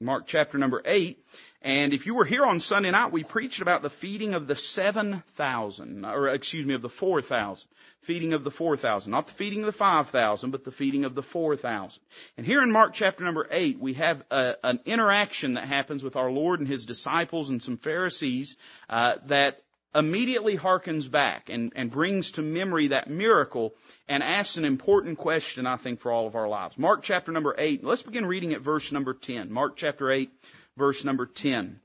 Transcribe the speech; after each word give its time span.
Mark 0.00 0.26
chapter 0.26 0.58
number 0.58 0.80
8. 0.84 1.24
And 1.62 1.92
if 1.92 2.06
you 2.06 2.14
were 2.14 2.24
here 2.24 2.46
on 2.46 2.60
Sunday 2.60 2.90
night, 2.90 3.10
we 3.10 3.24
preached 3.24 3.60
about 3.60 3.82
the 3.82 3.90
feeding 3.90 4.34
of 4.34 4.46
the 4.46 4.54
7,000, 4.54 6.04
or 6.04 6.28
excuse 6.28 6.64
me, 6.64 6.74
of 6.74 6.82
the 6.82 6.88
4,000. 6.88 7.68
Feeding 8.02 8.32
of 8.32 8.44
the 8.44 8.50
4,000. 8.50 9.10
Not 9.10 9.26
the 9.26 9.32
feeding 9.32 9.60
of 9.60 9.66
the 9.66 9.72
5,000, 9.72 10.50
but 10.50 10.62
the 10.62 10.70
feeding 10.70 11.04
of 11.04 11.16
the 11.16 11.22
4,000. 11.22 12.00
And 12.36 12.46
here 12.46 12.62
in 12.62 12.70
Mark 12.70 12.94
chapter 12.94 13.24
number 13.24 13.48
8, 13.50 13.80
we 13.80 13.94
have 13.94 14.22
a, 14.30 14.54
an 14.62 14.80
interaction 14.86 15.54
that 15.54 15.66
happens 15.66 16.04
with 16.04 16.14
our 16.14 16.30
Lord 16.30 16.60
and 16.60 16.68
His 16.68 16.86
disciples 16.86 17.50
and 17.50 17.60
some 17.60 17.76
Pharisees, 17.76 18.56
uh, 18.88 19.16
that 19.26 19.60
immediately 19.94 20.56
harkens 20.56 21.10
back 21.10 21.48
and, 21.48 21.72
and 21.74 21.90
brings 21.90 22.32
to 22.32 22.42
memory 22.42 22.88
that 22.88 23.08
miracle 23.08 23.74
and 24.06 24.22
asks 24.22 24.56
an 24.56 24.64
important 24.64 25.18
question, 25.18 25.66
I 25.66 25.76
think, 25.76 26.00
for 26.00 26.12
all 26.12 26.26
of 26.26 26.36
our 26.36 26.48
lives. 26.48 26.78
Mark 26.78 27.02
chapter 27.02 27.32
number 27.32 27.54
8. 27.56 27.82
Let's 27.84 28.02
begin 28.02 28.26
reading 28.26 28.52
at 28.52 28.60
verse 28.60 28.92
number 28.92 29.14
10. 29.14 29.50
Mark 29.50 29.76
chapter 29.76 30.10
8, 30.10 30.30
verse 30.76 31.04
number 31.04 31.26
10. 31.26 31.80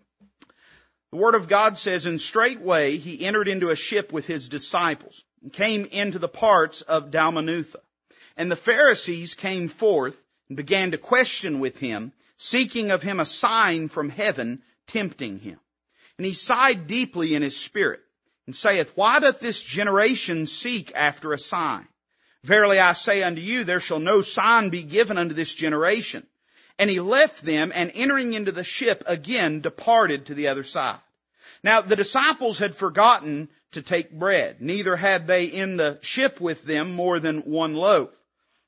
The 1.12 1.18
Word 1.18 1.36
of 1.36 1.48
God 1.48 1.78
says, 1.78 2.06
And 2.06 2.20
straightway 2.20 2.98
he 2.98 3.26
entered 3.26 3.48
into 3.48 3.70
a 3.70 3.76
ship 3.76 4.12
with 4.12 4.26
his 4.26 4.50
disciples, 4.50 5.24
and 5.42 5.54
came 5.54 5.86
into 5.86 6.20
the 6.20 6.28
parts 6.28 6.82
of 6.82 7.12
Dalmanutha. 7.12 7.76
And 8.36 8.52
the 8.52 8.56
Pharisees 8.56 9.36
came 9.36 9.70
forth, 9.70 10.20
and 10.50 10.58
began 10.58 10.92
to 10.92 10.98
question 10.98 11.60
with 11.60 11.78
him, 11.78 12.14
seeking 12.38 12.92
of 12.92 13.04
him 13.04 13.20
a 13.20 13.26
sign 13.26 13.88
from 13.88 14.10
heaven, 14.10 14.64
tempting 14.88 15.40
him. 15.40 15.60
And 16.18 16.26
he 16.28 16.34
sighed 16.34 16.88
deeply 16.88 17.34
in 17.34 17.42
his 17.42 17.58
spirit, 17.58 18.02
and 18.46 18.56
saith, 18.56 18.92
Why 18.96 19.20
doth 19.20 19.40
this 19.40 19.62
generation 19.62 20.46
seek 20.46 20.92
after 20.96 21.34
a 21.34 21.38
sign? 21.38 21.88
Verily 22.44 22.80
I 22.80 22.94
say 22.94 23.24
unto 23.24 23.42
you, 23.42 23.64
there 23.64 23.80
shall 23.80 24.00
no 24.00 24.22
sign 24.22 24.70
be 24.70 24.84
given 24.84 25.18
unto 25.18 25.34
this 25.34 25.54
generation. 25.54 26.28
And 26.78 26.90
he 26.90 27.00
left 27.00 27.44
them, 27.44 27.72
and 27.74 27.92
entering 27.96 28.34
into 28.34 28.52
the 28.52 28.64
ship 28.64 29.04
again 29.08 29.62
departed 29.62 30.28
to 30.28 30.34
the 30.34 30.50
other 30.50 30.64
side. 30.64 31.00
Now 31.64 31.82
the 31.82 31.96
disciples 31.96 32.60
had 32.60 32.76
forgotten 32.76 33.50
to 33.72 33.82
take 33.82 34.12
bread, 34.12 34.62
neither 34.62 34.96
had 34.96 35.26
they 35.26 35.46
in 35.46 35.78
the 35.78 36.00
ship 36.02 36.42
with 36.42 36.64
them 36.64 36.94
more 36.94 37.20
than 37.20 37.42
one 37.42 37.74
loaf. 37.74 38.10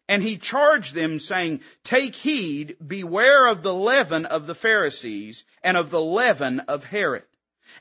And 0.07 0.21
he 0.21 0.37
charged 0.37 0.93
them 0.93 1.19
saying, 1.19 1.61
take 1.83 2.15
heed, 2.15 2.77
beware 2.85 3.47
of 3.47 3.63
the 3.63 3.73
leaven 3.73 4.25
of 4.25 4.45
the 4.45 4.55
Pharisees 4.55 5.43
and 5.63 5.75
of 5.77 5.89
the 5.89 6.01
leaven 6.01 6.59
of 6.61 6.83
Herod. 6.83 7.23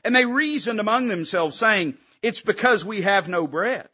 And 0.03 0.15
they 0.15 0.25
reasoned 0.25 0.79
among 0.79 1.07
themselves 1.07 1.57
saying, 1.57 1.97
it's 2.21 2.41
because 2.41 2.83
we 2.83 3.01
have 3.01 3.29
no 3.29 3.47
bread. 3.47 3.87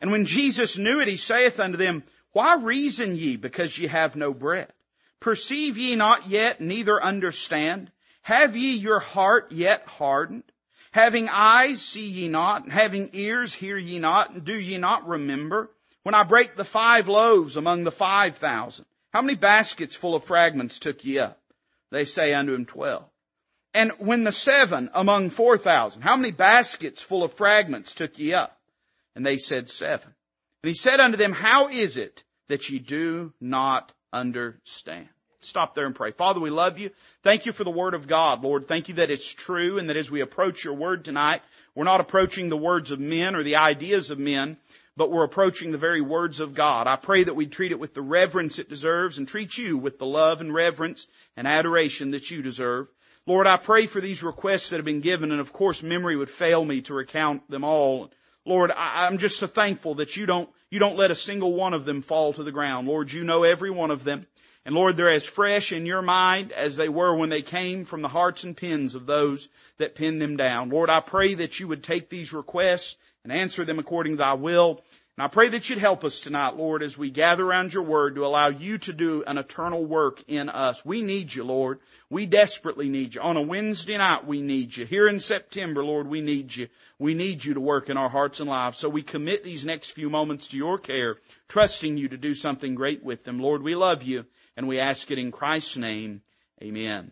And 0.00 0.10
when 0.12 0.26
Jesus 0.26 0.78
knew 0.78 1.00
it, 1.00 1.08
he 1.08 1.16
saith 1.16 1.58
unto 1.58 1.76
them, 1.76 2.04
why 2.32 2.56
reason 2.56 3.16
ye 3.16 3.36
because 3.36 3.78
ye 3.78 3.86
have 3.86 4.14
no 4.14 4.34
bread? 4.34 4.72
Perceive 5.20 5.78
ye 5.78 5.96
not 5.96 6.28
yet, 6.28 6.60
neither 6.60 7.02
understand? 7.02 7.90
Have 8.22 8.56
ye 8.56 8.76
your 8.76 9.00
heart 9.00 9.52
yet 9.52 9.86
hardened? 9.86 10.44
Having 10.92 11.28
eyes, 11.30 11.82
see 11.82 12.06
ye 12.06 12.28
not? 12.28 12.64
and 12.64 12.72
Having 12.72 13.10
ears, 13.14 13.52
hear 13.54 13.78
ye 13.78 13.98
not? 13.98 14.30
And 14.30 14.44
do 14.44 14.54
ye 14.54 14.78
not 14.78 15.08
remember? 15.08 15.70
When 16.02 16.14
I 16.14 16.22
break 16.22 16.56
the 16.56 16.64
five 16.64 17.08
loaves 17.08 17.56
among 17.56 17.84
the 17.84 17.90
five 17.90 18.36
thousand, 18.36 18.86
how 19.12 19.22
many 19.22 19.34
baskets 19.34 19.96
full 19.96 20.14
of 20.14 20.24
fragments 20.24 20.78
took 20.78 21.04
ye 21.04 21.18
up? 21.18 21.40
They 21.90 22.04
say 22.04 22.34
unto 22.34 22.54
him 22.54 22.66
twelve. 22.66 23.04
And 23.76 23.92
when 23.98 24.24
the 24.24 24.32
seven 24.32 24.88
among 24.94 25.28
four 25.28 25.58
thousand, 25.58 26.00
how 26.00 26.16
many 26.16 26.32
baskets 26.32 27.02
full 27.02 27.22
of 27.22 27.34
fragments 27.34 27.92
took 27.92 28.18
ye 28.18 28.32
up? 28.32 28.58
And 29.14 29.24
they 29.24 29.36
said 29.36 29.68
seven. 29.68 30.14
And 30.62 30.68
he 30.68 30.74
said 30.74 30.98
unto 30.98 31.18
them, 31.18 31.32
how 31.32 31.68
is 31.68 31.98
it 31.98 32.24
that 32.48 32.70
ye 32.70 32.78
do 32.78 33.34
not 33.38 33.92
understand? 34.14 35.08
Stop 35.40 35.74
there 35.74 35.84
and 35.84 35.94
pray. 35.94 36.12
Father, 36.12 36.40
we 36.40 36.48
love 36.48 36.78
you. 36.78 36.90
Thank 37.22 37.44
you 37.44 37.52
for 37.52 37.64
the 37.64 37.70
Word 37.70 37.92
of 37.92 38.06
God, 38.06 38.42
Lord. 38.42 38.66
Thank 38.66 38.88
you 38.88 38.94
that 38.94 39.10
it's 39.10 39.30
true 39.30 39.78
and 39.78 39.90
that 39.90 39.98
as 39.98 40.10
we 40.10 40.22
approach 40.22 40.64
your 40.64 40.74
Word 40.74 41.04
tonight, 41.04 41.42
we're 41.74 41.84
not 41.84 42.00
approaching 42.00 42.48
the 42.48 42.56
words 42.56 42.92
of 42.92 42.98
men 42.98 43.36
or 43.36 43.42
the 43.42 43.56
ideas 43.56 44.10
of 44.10 44.18
men, 44.18 44.56
but 44.96 45.10
we're 45.10 45.24
approaching 45.24 45.70
the 45.70 45.78
very 45.78 46.00
words 46.00 46.40
of 46.40 46.54
God. 46.54 46.86
I 46.86 46.96
pray 46.96 47.24
that 47.24 47.36
we 47.36 47.46
treat 47.46 47.72
it 47.72 47.78
with 47.78 47.92
the 47.92 48.00
reverence 48.00 48.58
it 48.58 48.70
deserves 48.70 49.18
and 49.18 49.28
treat 49.28 49.58
you 49.58 49.76
with 49.76 49.98
the 49.98 50.06
love 50.06 50.40
and 50.40 50.54
reverence 50.54 51.06
and 51.36 51.46
adoration 51.46 52.12
that 52.12 52.30
you 52.30 52.40
deserve. 52.40 52.88
Lord, 53.26 53.48
I 53.48 53.56
pray 53.56 53.86
for 53.86 54.00
these 54.00 54.22
requests 54.22 54.70
that 54.70 54.76
have 54.76 54.84
been 54.84 55.00
given, 55.00 55.32
and 55.32 55.40
of 55.40 55.52
course 55.52 55.82
memory 55.82 56.16
would 56.16 56.30
fail 56.30 56.64
me 56.64 56.82
to 56.82 56.94
recount 56.94 57.50
them 57.50 57.64
all. 57.64 58.12
Lord, 58.44 58.70
I, 58.70 59.08
am 59.08 59.18
just 59.18 59.38
so 59.38 59.48
thankful 59.48 59.96
that 59.96 60.16
you 60.16 60.26
don't, 60.26 60.48
you 60.70 60.78
don't 60.78 60.96
let 60.96 61.10
a 61.10 61.16
single 61.16 61.52
one 61.52 61.74
of 61.74 61.84
them 61.84 62.02
fall 62.02 62.32
to 62.34 62.44
the 62.44 62.52
ground. 62.52 62.86
Lord, 62.86 63.10
you 63.10 63.24
know 63.24 63.42
every 63.42 63.72
one 63.72 63.90
of 63.90 64.04
them. 64.04 64.26
And 64.64 64.76
Lord, 64.76 64.96
they're 64.96 65.10
as 65.10 65.26
fresh 65.26 65.72
in 65.72 65.86
your 65.86 66.02
mind 66.02 66.52
as 66.52 66.76
they 66.76 66.88
were 66.88 67.16
when 67.16 67.28
they 67.28 67.42
came 67.42 67.84
from 67.84 68.02
the 68.02 68.08
hearts 68.08 68.44
and 68.44 68.56
pens 68.56 68.94
of 68.94 69.06
those 69.06 69.48
that 69.78 69.96
penned 69.96 70.22
them 70.22 70.36
down. 70.36 70.70
Lord, 70.70 70.88
I 70.88 71.00
pray 71.00 71.34
that 71.34 71.58
you 71.58 71.66
would 71.66 71.82
take 71.82 72.08
these 72.08 72.32
requests 72.32 72.96
and 73.24 73.32
answer 73.32 73.64
them 73.64 73.80
according 73.80 74.14
to 74.14 74.18
thy 74.18 74.34
will. 74.34 74.82
And 75.16 75.24
I 75.24 75.28
pray 75.28 75.48
that 75.48 75.70
you'd 75.70 75.78
help 75.78 76.04
us 76.04 76.20
tonight, 76.20 76.56
Lord, 76.56 76.82
as 76.82 76.98
we 76.98 77.08
gather 77.08 77.42
around 77.42 77.72
your 77.72 77.84
word 77.84 78.16
to 78.16 78.26
allow 78.26 78.48
you 78.48 78.76
to 78.78 78.92
do 78.92 79.24
an 79.26 79.38
eternal 79.38 79.82
work 79.82 80.22
in 80.28 80.50
us. 80.50 80.84
We 80.84 81.00
need 81.00 81.34
you, 81.34 81.42
Lord. 81.42 81.80
We 82.10 82.26
desperately 82.26 82.90
need 82.90 83.14
you. 83.14 83.22
On 83.22 83.38
a 83.38 83.42
Wednesday 83.42 83.96
night, 83.96 84.26
we 84.26 84.42
need 84.42 84.76
you. 84.76 84.84
Here 84.84 85.08
in 85.08 85.18
September, 85.18 85.82
Lord, 85.82 86.06
we 86.06 86.20
need 86.20 86.54
you. 86.54 86.68
We 86.98 87.14
need 87.14 87.42
you 87.42 87.54
to 87.54 87.60
work 87.60 87.88
in 87.88 87.96
our 87.96 88.10
hearts 88.10 88.40
and 88.40 88.50
lives. 88.50 88.76
So 88.76 88.90
we 88.90 89.02
commit 89.02 89.42
these 89.42 89.64
next 89.64 89.92
few 89.92 90.10
moments 90.10 90.48
to 90.48 90.58
your 90.58 90.76
care, 90.76 91.16
trusting 91.48 91.96
you 91.96 92.08
to 92.08 92.18
do 92.18 92.34
something 92.34 92.74
great 92.74 93.02
with 93.02 93.24
them. 93.24 93.38
Lord, 93.38 93.62
we 93.62 93.74
love 93.74 94.02
you 94.02 94.26
and 94.54 94.68
we 94.68 94.80
ask 94.80 95.10
it 95.10 95.18
in 95.18 95.32
Christ's 95.32 95.78
name. 95.78 96.20
Amen. 96.62 97.10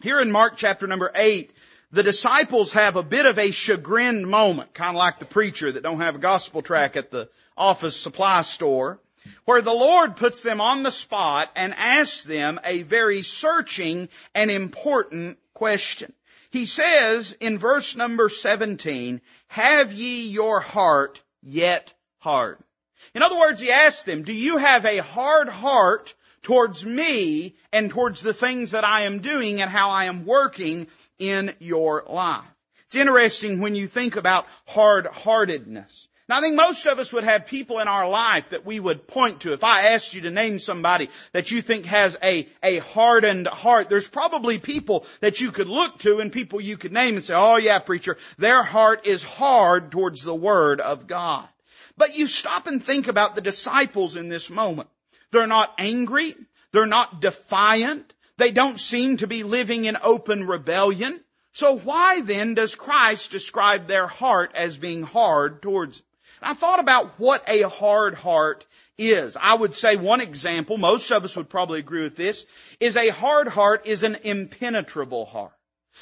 Here 0.00 0.20
in 0.20 0.30
Mark 0.30 0.54
chapter 0.56 0.86
number 0.86 1.10
eight, 1.14 1.52
the 1.92 2.02
disciples 2.02 2.72
have 2.72 2.96
a 2.96 3.02
bit 3.02 3.26
of 3.26 3.38
a 3.38 3.50
chagrined 3.50 4.26
moment, 4.26 4.72
kind 4.72 4.96
of 4.96 4.98
like 4.98 5.18
the 5.18 5.26
preacher 5.26 5.70
that 5.70 5.82
don't 5.82 6.00
have 6.00 6.14
a 6.14 6.18
gospel 6.18 6.62
track 6.62 6.96
at 6.96 7.10
the 7.10 7.28
office 7.56 7.96
supply 7.96 8.42
store, 8.42 8.98
where 9.44 9.60
the 9.60 9.72
Lord 9.72 10.16
puts 10.16 10.42
them 10.42 10.60
on 10.60 10.82
the 10.82 10.90
spot 10.90 11.50
and 11.54 11.74
asks 11.74 12.24
them 12.24 12.58
a 12.64 12.82
very 12.82 13.22
searching 13.22 14.08
and 14.34 14.50
important 14.50 15.38
question. 15.52 16.12
He 16.50 16.64
says 16.66 17.36
in 17.40 17.58
verse 17.58 17.94
number 17.94 18.28
17, 18.28 19.20
have 19.48 19.92
ye 19.92 20.28
your 20.28 20.60
heart 20.60 21.20
yet 21.42 21.92
hard? 22.18 22.58
In 23.14 23.22
other 23.22 23.38
words, 23.38 23.60
he 23.60 23.70
asks 23.70 24.04
them, 24.04 24.22
do 24.22 24.32
you 24.32 24.56
have 24.56 24.86
a 24.86 24.98
hard 24.98 25.48
heart 25.50 26.14
towards 26.42 26.84
me 26.84 27.54
and 27.72 27.90
towards 27.90 28.20
the 28.20 28.34
things 28.34 28.72
that 28.72 28.84
I 28.84 29.02
am 29.02 29.20
doing 29.20 29.60
and 29.60 29.70
how 29.70 29.90
I 29.90 30.06
am 30.06 30.26
working 30.26 30.88
in 31.18 31.54
your 31.58 32.04
life. 32.08 32.44
It's 32.86 32.96
interesting 32.96 33.60
when 33.60 33.74
you 33.74 33.86
think 33.86 34.16
about 34.16 34.46
hard-heartedness. 34.66 36.08
Now 36.28 36.38
I 36.38 36.40
think 36.40 36.54
most 36.54 36.86
of 36.86 36.98
us 36.98 37.12
would 37.12 37.24
have 37.24 37.46
people 37.46 37.80
in 37.80 37.88
our 37.88 38.08
life 38.08 38.50
that 38.50 38.64
we 38.64 38.78
would 38.78 39.08
point 39.08 39.40
to. 39.40 39.52
If 39.52 39.64
I 39.64 39.88
asked 39.88 40.14
you 40.14 40.22
to 40.22 40.30
name 40.30 40.58
somebody 40.58 41.10
that 41.32 41.50
you 41.50 41.62
think 41.62 41.86
has 41.86 42.16
a, 42.22 42.46
a 42.62 42.78
hardened 42.78 43.48
heart, 43.48 43.88
there's 43.88 44.08
probably 44.08 44.58
people 44.58 45.04
that 45.20 45.40
you 45.40 45.52
could 45.52 45.68
look 45.68 45.98
to 46.00 46.20
and 46.20 46.32
people 46.32 46.60
you 46.60 46.76
could 46.76 46.92
name 46.92 47.16
and 47.16 47.24
say, 47.24 47.34
oh 47.34 47.56
yeah, 47.56 47.80
preacher, 47.80 48.16
their 48.38 48.62
heart 48.62 49.06
is 49.06 49.22
hard 49.22 49.90
towards 49.90 50.22
the 50.22 50.34
Word 50.34 50.80
of 50.80 51.06
God. 51.06 51.46
But 51.96 52.16
you 52.16 52.26
stop 52.26 52.66
and 52.66 52.84
think 52.84 53.08
about 53.08 53.34
the 53.34 53.40
disciples 53.40 54.16
in 54.16 54.28
this 54.28 54.48
moment. 54.48 54.88
They're 55.32 55.46
not 55.46 55.74
angry. 55.78 56.36
They're 56.72 56.86
not 56.86 57.20
defiant. 57.20 58.14
They 58.42 58.50
don't 58.50 58.80
seem 58.80 59.18
to 59.18 59.28
be 59.28 59.44
living 59.44 59.84
in 59.84 59.96
open 60.02 60.48
rebellion. 60.48 61.20
So 61.52 61.78
why 61.78 62.22
then 62.22 62.54
does 62.54 62.74
Christ 62.74 63.30
describe 63.30 63.86
their 63.86 64.08
heart 64.08 64.50
as 64.56 64.76
being 64.76 65.04
hard 65.04 65.62
towards 65.62 66.00
him? 66.00 66.06
I 66.42 66.54
thought 66.54 66.80
about 66.80 67.20
what 67.20 67.48
a 67.48 67.68
hard 67.68 68.16
heart 68.16 68.66
is. 68.98 69.36
I 69.40 69.54
would 69.54 69.76
say 69.76 69.94
one 69.94 70.20
example, 70.20 70.76
most 70.76 71.12
of 71.12 71.22
us 71.22 71.36
would 71.36 71.50
probably 71.50 71.78
agree 71.78 72.02
with 72.02 72.16
this, 72.16 72.44
is 72.80 72.96
a 72.96 73.10
hard 73.10 73.46
heart 73.46 73.86
is 73.86 74.02
an 74.02 74.16
impenetrable 74.24 75.24
heart. 75.24 75.52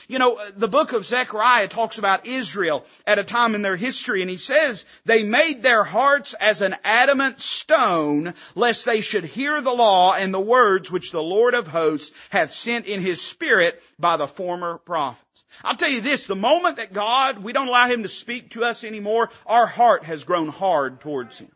You 0.09 0.19
know, 0.19 0.41
the 0.57 0.69
book 0.69 0.93
of 0.93 1.07
Zechariah 1.07 1.69
talks 1.69 1.99
about 1.99 2.27
Israel 2.27 2.85
at 3.07 3.19
a 3.19 3.25
time 3.25 3.55
in 3.55 3.63
their 3.63 3.77
history 3.77 4.23
and 4.23 4.31
he 4.31 4.37
says 4.37 4.87
they 5.05 5.23
made 5.25 5.63
their 5.63 5.85
hearts 5.85 6.35
as 6.35 6.63
an 6.63 6.77
adamant 6.85 7.41
stone 7.41 8.35
lest 8.55 8.85
they 8.85 9.01
should 9.01 9.25
hear 9.25 9.61
the 9.61 9.73
law 9.73 10.15
and 10.15 10.33
the 10.33 10.41
words 10.41 10.91
which 10.91 11.13
the 11.13 11.23
Lord 11.23 11.55
of 11.55 11.67
hosts 11.67 12.17
hath 12.31 12.53
sent 12.53 12.87
in 12.87 13.01
his 13.01 13.21
spirit 13.21 13.83
by 13.99 14.17
the 14.17 14.29
former 14.29 14.79
prophets. 14.79 15.45
I'll 15.65 15.77
tell 15.77 15.91
you 15.91 16.01
this, 16.01 16.27
the 16.27 16.37
moment 16.37 16.77
that 16.77 16.93
God, 16.93 17.39
we 17.39 17.53
don't 17.53 17.69
allow 17.69 17.89
him 17.89 18.03
to 18.05 18.09
speak 18.09 18.51
to 18.51 18.65
us 18.65 18.85
anymore, 18.85 19.31
our 19.47 19.67
heart 19.67 20.05
has 20.05 20.25
grown 20.25 20.49
hard 20.49 21.01
towards 21.01 21.39
him 21.39 21.51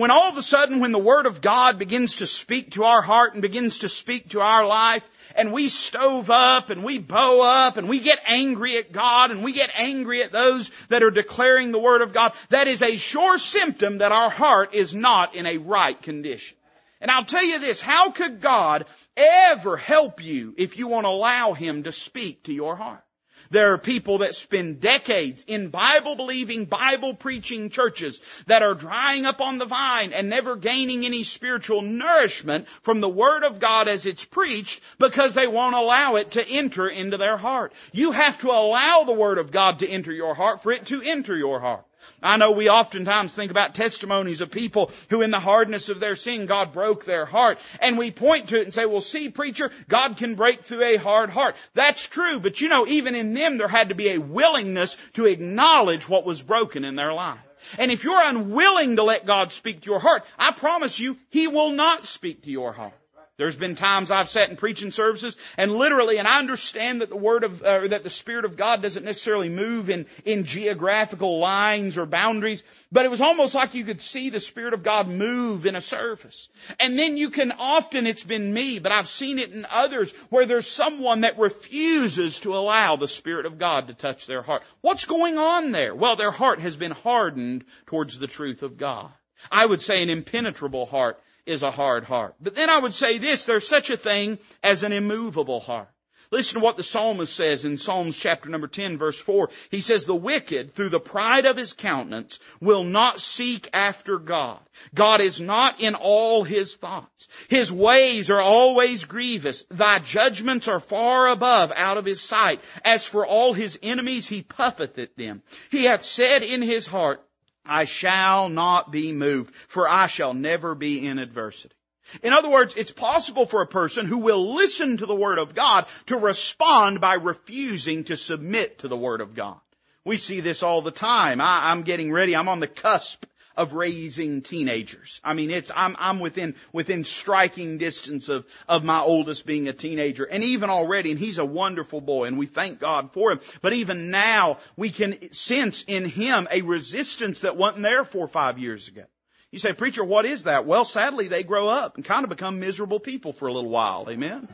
when 0.00 0.10
all 0.10 0.30
of 0.30 0.36
a 0.38 0.42
sudden 0.42 0.80
when 0.80 0.92
the 0.92 0.98
Word 0.98 1.26
of 1.26 1.42
God 1.42 1.78
begins 1.78 2.16
to 2.16 2.26
speak 2.26 2.72
to 2.72 2.84
our 2.84 3.02
heart 3.02 3.34
and 3.34 3.42
begins 3.42 3.80
to 3.80 3.88
speak 3.88 4.30
to 4.30 4.40
our 4.40 4.66
life, 4.66 5.04
and 5.36 5.52
we 5.52 5.68
stove 5.68 6.30
up 6.30 6.70
and 6.70 6.82
we 6.82 6.98
bow 6.98 7.42
up 7.42 7.76
and 7.76 7.86
we 7.86 8.00
get 8.00 8.18
angry 8.26 8.78
at 8.78 8.92
God 8.92 9.30
and 9.30 9.44
we 9.44 9.52
get 9.52 9.70
angry 9.74 10.22
at 10.22 10.32
those 10.32 10.70
that 10.88 11.02
are 11.02 11.10
declaring 11.10 11.70
the 11.70 11.78
Word 11.78 12.00
of 12.00 12.14
God, 12.14 12.32
that 12.48 12.66
is 12.66 12.82
a 12.82 12.96
sure 12.96 13.36
symptom 13.36 13.98
that 13.98 14.10
our 14.10 14.30
heart 14.30 14.74
is 14.74 14.94
not 14.94 15.34
in 15.34 15.44
a 15.44 15.58
right 15.58 16.00
condition. 16.00 16.56
And 17.02 17.10
I'll 17.10 17.26
tell 17.26 17.44
you 17.44 17.58
this, 17.58 17.80
how 17.80 18.10
could 18.10 18.40
God 18.40 18.86
ever 19.16 19.76
help 19.76 20.24
you 20.24 20.54
if 20.56 20.78
you 20.78 20.88
won't 20.88 21.06
allow 21.06 21.52
Him 21.52 21.82
to 21.82 21.92
speak 21.92 22.44
to 22.44 22.52
your 22.52 22.74
heart? 22.74 23.04
There 23.50 23.72
are 23.72 23.78
people 23.78 24.18
that 24.18 24.34
spend 24.34 24.80
decades 24.80 25.44
in 25.46 25.68
Bible 25.68 26.14
believing, 26.16 26.66
Bible 26.66 27.14
preaching 27.14 27.70
churches 27.70 28.20
that 28.46 28.62
are 28.62 28.74
drying 28.74 29.26
up 29.26 29.40
on 29.40 29.58
the 29.58 29.66
vine 29.66 30.12
and 30.12 30.28
never 30.28 30.56
gaining 30.56 31.04
any 31.04 31.24
spiritual 31.24 31.82
nourishment 31.82 32.68
from 32.82 33.00
the 33.00 33.08
Word 33.08 33.44
of 33.44 33.60
God 33.60 33.88
as 33.88 34.06
it's 34.06 34.24
preached 34.24 34.80
because 34.98 35.34
they 35.34 35.46
won't 35.46 35.74
allow 35.74 36.16
it 36.16 36.32
to 36.32 36.48
enter 36.48 36.88
into 36.88 37.16
their 37.16 37.36
heart. 37.36 37.72
You 37.92 38.12
have 38.12 38.38
to 38.40 38.50
allow 38.50 39.04
the 39.04 39.12
Word 39.12 39.38
of 39.38 39.50
God 39.50 39.80
to 39.80 39.88
enter 39.88 40.12
your 40.12 40.34
heart 40.34 40.62
for 40.62 40.72
it 40.72 40.86
to 40.86 41.02
enter 41.02 41.36
your 41.36 41.60
heart. 41.60 41.84
I 42.22 42.36
know 42.36 42.52
we 42.52 42.68
oftentimes 42.68 43.34
think 43.34 43.50
about 43.50 43.74
testimonies 43.74 44.40
of 44.40 44.50
people 44.50 44.90
who 45.08 45.22
in 45.22 45.30
the 45.30 45.40
hardness 45.40 45.88
of 45.88 46.00
their 46.00 46.16
sin, 46.16 46.46
God 46.46 46.72
broke 46.72 47.04
their 47.04 47.24
heart. 47.24 47.58
And 47.80 47.98
we 47.98 48.10
point 48.10 48.48
to 48.48 48.60
it 48.60 48.64
and 48.64 48.74
say, 48.74 48.86
well 48.86 49.00
see 49.00 49.28
preacher, 49.28 49.70
God 49.88 50.16
can 50.16 50.34
break 50.34 50.62
through 50.62 50.84
a 50.84 50.96
hard 50.96 51.30
heart. 51.30 51.56
That's 51.74 52.06
true, 52.06 52.40
but 52.40 52.60
you 52.60 52.68
know, 52.68 52.86
even 52.86 53.14
in 53.14 53.34
them 53.34 53.58
there 53.58 53.68
had 53.68 53.90
to 53.90 53.94
be 53.94 54.10
a 54.10 54.18
willingness 54.18 54.96
to 55.14 55.26
acknowledge 55.26 56.08
what 56.08 56.24
was 56.24 56.42
broken 56.42 56.84
in 56.84 56.96
their 56.96 57.12
life. 57.12 57.38
And 57.78 57.90
if 57.90 58.04
you're 58.04 58.28
unwilling 58.28 58.96
to 58.96 59.02
let 59.02 59.26
God 59.26 59.52
speak 59.52 59.82
to 59.82 59.90
your 59.90 60.00
heart, 60.00 60.24
I 60.38 60.52
promise 60.52 60.98
you, 60.98 61.18
He 61.28 61.46
will 61.46 61.70
not 61.70 62.06
speak 62.06 62.42
to 62.42 62.50
your 62.50 62.72
heart. 62.72 62.94
There's 63.40 63.56
been 63.56 63.74
times 63.74 64.10
I've 64.10 64.28
sat 64.28 64.50
in 64.50 64.56
preaching 64.56 64.90
services 64.90 65.34
and 65.56 65.74
literally, 65.74 66.18
and 66.18 66.28
I 66.28 66.40
understand 66.40 67.00
that 67.00 67.08
the 67.08 67.16
word 67.16 67.42
of, 67.42 67.62
uh, 67.62 67.88
that 67.88 68.04
the 68.04 68.10
Spirit 68.10 68.44
of 68.44 68.54
God 68.54 68.82
doesn't 68.82 69.02
necessarily 69.02 69.48
move 69.48 69.88
in, 69.88 70.04
in 70.26 70.44
geographical 70.44 71.38
lines 71.38 71.96
or 71.96 72.04
boundaries, 72.04 72.62
but 72.92 73.06
it 73.06 73.10
was 73.10 73.22
almost 73.22 73.54
like 73.54 73.72
you 73.72 73.86
could 73.86 74.02
see 74.02 74.28
the 74.28 74.40
Spirit 74.40 74.74
of 74.74 74.82
God 74.82 75.08
move 75.08 75.64
in 75.64 75.74
a 75.74 75.80
service. 75.80 76.50
And 76.78 76.98
then 76.98 77.16
you 77.16 77.30
can 77.30 77.50
often, 77.52 78.06
it's 78.06 78.22
been 78.22 78.52
me, 78.52 78.78
but 78.78 78.92
I've 78.92 79.08
seen 79.08 79.38
it 79.38 79.52
in 79.52 79.66
others 79.70 80.12
where 80.28 80.44
there's 80.44 80.68
someone 80.68 81.22
that 81.22 81.38
refuses 81.38 82.40
to 82.40 82.54
allow 82.54 82.96
the 82.96 83.08
Spirit 83.08 83.46
of 83.46 83.58
God 83.58 83.86
to 83.86 83.94
touch 83.94 84.26
their 84.26 84.42
heart. 84.42 84.64
What's 84.82 85.06
going 85.06 85.38
on 85.38 85.72
there? 85.72 85.94
Well, 85.94 86.16
their 86.16 86.30
heart 86.30 86.60
has 86.60 86.76
been 86.76 86.92
hardened 86.92 87.64
towards 87.86 88.18
the 88.18 88.26
truth 88.26 88.62
of 88.62 88.76
God. 88.76 89.08
I 89.50 89.64
would 89.64 89.80
say 89.80 90.02
an 90.02 90.10
impenetrable 90.10 90.84
heart 90.84 91.18
is 91.46 91.62
a 91.62 91.70
hard 91.70 92.04
heart. 92.04 92.34
But 92.40 92.54
then 92.54 92.70
I 92.70 92.78
would 92.78 92.94
say 92.94 93.18
this, 93.18 93.46
there's 93.46 93.66
such 93.66 93.90
a 93.90 93.96
thing 93.96 94.38
as 94.62 94.82
an 94.82 94.92
immovable 94.92 95.60
heart. 95.60 95.88
Listen 96.32 96.60
to 96.60 96.64
what 96.64 96.76
the 96.76 96.84
psalmist 96.84 97.34
says 97.34 97.64
in 97.64 97.76
Psalms 97.76 98.16
chapter 98.16 98.48
number 98.48 98.68
10 98.68 98.98
verse 98.98 99.20
4. 99.20 99.50
He 99.68 99.80
says, 99.80 100.04
the 100.04 100.14
wicked 100.14 100.70
through 100.70 100.90
the 100.90 101.00
pride 101.00 101.44
of 101.44 101.56
his 101.56 101.72
countenance 101.72 102.38
will 102.60 102.84
not 102.84 103.18
seek 103.18 103.68
after 103.72 104.16
God. 104.16 104.60
God 104.94 105.20
is 105.20 105.40
not 105.40 105.80
in 105.80 105.96
all 105.96 106.44
his 106.44 106.76
thoughts. 106.76 107.26
His 107.48 107.72
ways 107.72 108.30
are 108.30 108.40
always 108.40 109.04
grievous. 109.04 109.64
Thy 109.70 109.98
judgments 109.98 110.68
are 110.68 110.78
far 110.78 111.26
above 111.26 111.72
out 111.74 111.98
of 111.98 112.04
his 112.04 112.20
sight. 112.20 112.60
As 112.84 113.04
for 113.04 113.26
all 113.26 113.52
his 113.52 113.80
enemies, 113.82 114.28
he 114.28 114.42
puffeth 114.42 114.98
at 114.98 115.16
them. 115.16 115.42
He 115.72 115.84
hath 115.84 116.02
said 116.02 116.44
in 116.44 116.62
his 116.62 116.86
heart, 116.86 117.24
I 117.70 117.84
shall 117.84 118.48
not 118.48 118.90
be 118.90 119.12
moved, 119.12 119.54
for 119.54 119.88
I 119.88 120.08
shall 120.08 120.34
never 120.34 120.74
be 120.74 121.06
in 121.06 121.18
adversity. 121.18 121.74
In 122.22 122.32
other 122.32 122.50
words, 122.50 122.74
it's 122.76 122.90
possible 122.90 123.46
for 123.46 123.62
a 123.62 123.66
person 123.66 124.06
who 124.06 124.18
will 124.18 124.54
listen 124.54 124.96
to 124.96 125.06
the 125.06 125.14
Word 125.14 125.38
of 125.38 125.54
God 125.54 125.86
to 126.06 126.16
respond 126.16 127.00
by 127.00 127.14
refusing 127.14 128.04
to 128.04 128.16
submit 128.16 128.80
to 128.80 128.88
the 128.88 128.96
Word 128.96 129.20
of 129.20 129.34
God. 129.34 129.60
We 130.04 130.16
see 130.16 130.40
this 130.40 130.62
all 130.62 130.82
the 130.82 130.90
time. 130.90 131.40
I, 131.40 131.70
am 131.70 131.82
getting 131.82 132.10
ready. 132.10 132.34
I'm 132.34 132.48
on 132.48 132.58
the 132.58 132.66
cusp 132.66 133.24
of 133.60 133.74
raising 133.74 134.40
teenagers. 134.40 135.20
I 135.22 135.34
mean, 135.34 135.50
it's, 135.50 135.70
I'm, 135.76 135.94
I'm 135.98 136.18
within, 136.18 136.54
within 136.72 137.04
striking 137.04 137.76
distance 137.76 138.30
of, 138.30 138.46
of 138.66 138.84
my 138.84 139.00
oldest 139.00 139.44
being 139.44 139.68
a 139.68 139.74
teenager. 139.74 140.24
And 140.24 140.42
even 140.42 140.70
already, 140.70 141.10
and 141.10 141.20
he's 141.20 141.36
a 141.36 141.44
wonderful 141.44 142.00
boy 142.00 142.24
and 142.24 142.38
we 142.38 142.46
thank 142.46 142.78
God 142.78 143.12
for 143.12 143.32
him. 143.32 143.40
But 143.60 143.74
even 143.74 144.10
now, 144.10 144.60
we 144.78 144.88
can 144.88 145.30
sense 145.32 145.84
in 145.86 146.06
him 146.06 146.48
a 146.50 146.62
resistance 146.62 147.42
that 147.42 147.58
wasn't 147.58 147.82
there 147.82 148.02
four 148.02 148.24
or 148.24 148.28
five 148.28 148.58
years 148.58 148.88
ago. 148.88 149.04
You 149.50 149.58
say, 149.58 149.74
preacher, 149.74 150.02
what 150.02 150.24
is 150.24 150.44
that? 150.44 150.64
Well, 150.64 150.86
sadly, 150.86 151.28
they 151.28 151.42
grow 151.42 151.68
up 151.68 151.96
and 151.96 152.04
kind 152.04 152.24
of 152.24 152.30
become 152.30 152.60
miserable 152.60 152.98
people 152.98 153.34
for 153.34 153.46
a 153.46 153.52
little 153.52 153.68
while. 153.68 154.06
Amen. 154.08 154.48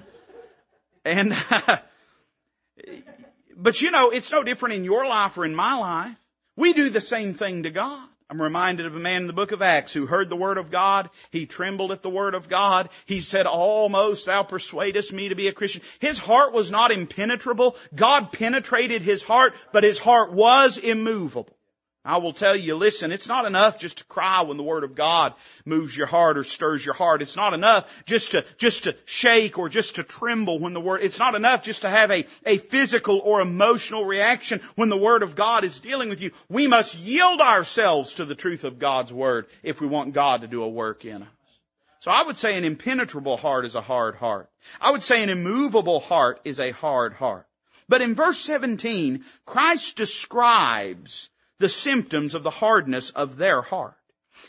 And, 1.05 1.33
but 3.57 3.81
you 3.81 3.93
know, 3.93 4.11
it's 4.11 4.33
no 4.33 4.43
different 4.43 4.75
in 4.75 4.83
your 4.83 5.07
life 5.07 5.39
or 5.39 5.45
in 5.45 5.55
my 5.55 5.79
life. 5.79 6.17
We 6.57 6.73
do 6.73 6.91
the 6.91 7.01
same 7.01 7.35
thing 7.35 7.63
to 7.63 7.71
God. 7.71 8.09
I'm 8.29 8.43
reminded 8.43 8.87
of 8.87 8.97
a 8.97 9.01
man 9.01 9.23
in 9.23 9.27
the 9.29 9.33
book 9.33 9.53
of 9.53 9.63
Acts 9.63 9.93
who 9.93 10.07
heard 10.07 10.29
the 10.29 10.37
word 10.37 10.59
of 10.59 10.73
God. 10.73 11.11
He 11.31 11.47
trembled 11.47 11.93
at 11.93 12.03
the 12.03 12.11
word 12.11 12.35
of 12.35 12.49
God. 12.49 12.89
He 13.05 13.21
said, 13.21 13.47
almost 13.47 14.27
thou 14.27 14.43
persuadest 14.43 15.13
me 15.13 15.29
to 15.29 15.37
be 15.37 15.47
a 15.47 15.53
Christian. 15.53 15.83
His 16.01 16.19
heart 16.19 16.53
was 16.53 16.71
not 16.71 16.91
impenetrable. 16.91 17.77
God 17.95 18.33
penetrated 18.33 19.03
his 19.03 19.23
heart, 19.23 19.55
but 19.73 19.85
his 19.85 20.01
heart 20.01 20.33
was 20.33 20.77
immovable. 20.77 21.56
I 22.07 22.19
will 22.19 22.33
tell 22.33 22.55
you, 22.55 22.77
listen, 22.77 23.11
it's 23.11 23.27
not 23.27 23.47
enough 23.47 23.81
just 23.81 23.99
to 23.99 24.05
cry 24.05 24.43
when 24.43 24.57
the 24.57 24.63
Word 24.63 24.85
of 24.85 24.95
God 24.95 25.35
moves 25.65 25.97
your 25.97 26.07
heart 26.07 26.39
or 26.39 26.45
stirs 26.45 26.85
your 26.85 26.95
heart. 26.95 27.21
It's 27.21 27.37
not 27.37 27.53
enough 27.53 28.05
just 28.07 28.31
to, 28.31 28.45
just 28.59 28.85
to 28.85 28.95
shake 29.05 29.59
or 29.59 29.69
just 29.69 29.97
to 29.97 30.05
tremble 30.05 30.61
when 30.61 30.73
the 30.73 30.81
Word, 30.81 31.03
it's 31.03 31.19
not 31.19 31.35
enough 31.35 31.65
just 31.65 31.83
to 31.83 31.91
have 31.91 32.13
a, 32.13 32.25
a 32.47 32.59
physical 32.59 33.19
or 33.19 33.41
emotional 33.41 34.05
reaction 34.05 34.61
when 34.77 34.89
the 34.89 34.97
Word 34.97 35.25
of 35.25 35.35
God 35.35 35.65
is 35.65 35.81
dealing 35.81 36.09
with 36.09 36.21
you. 36.21 36.31
We 36.49 36.69
must 36.69 36.95
yield 36.95 37.41
ourselves 37.41 38.15
to 38.15 38.25
the 38.25 38.37
truth 38.37 38.63
of 38.63 38.79
God's 38.79 39.13
Word 39.13 39.47
if 39.65 39.81
we 39.81 39.89
want 39.89 40.15
God 40.15 40.43
to 40.43 40.47
do 40.47 40.63
a 40.63 40.69
work 40.69 41.05
in 41.05 41.23
us. 41.23 41.29
So 42.01 42.13
I 42.13 42.23
would 42.23 42.39
say 42.39 42.57
an 42.57 42.65
impenetrable 42.65 43.37
heart 43.37 43.65
is 43.65 43.75
a 43.75 43.81
hard 43.81 44.15
heart. 44.15 44.49
I 44.81 44.93
would 44.93 45.03
say 45.03 45.25
an 45.25 45.31
immovable 45.31 45.99
heart 45.99 46.41
is 46.45 46.61
a 46.61 46.71
hard 46.71 47.15
heart. 47.15 47.49
But 47.89 48.01
in 48.01 48.15
verse 48.15 48.39
17, 48.39 49.25
Christ 49.45 49.97
describes 49.97 51.31
the 51.59 51.69
symptoms 51.69 52.35
of 52.35 52.43
the 52.43 52.51
hardness 52.51 53.11
of 53.11 53.37
their 53.37 53.63
heart. 53.63 53.97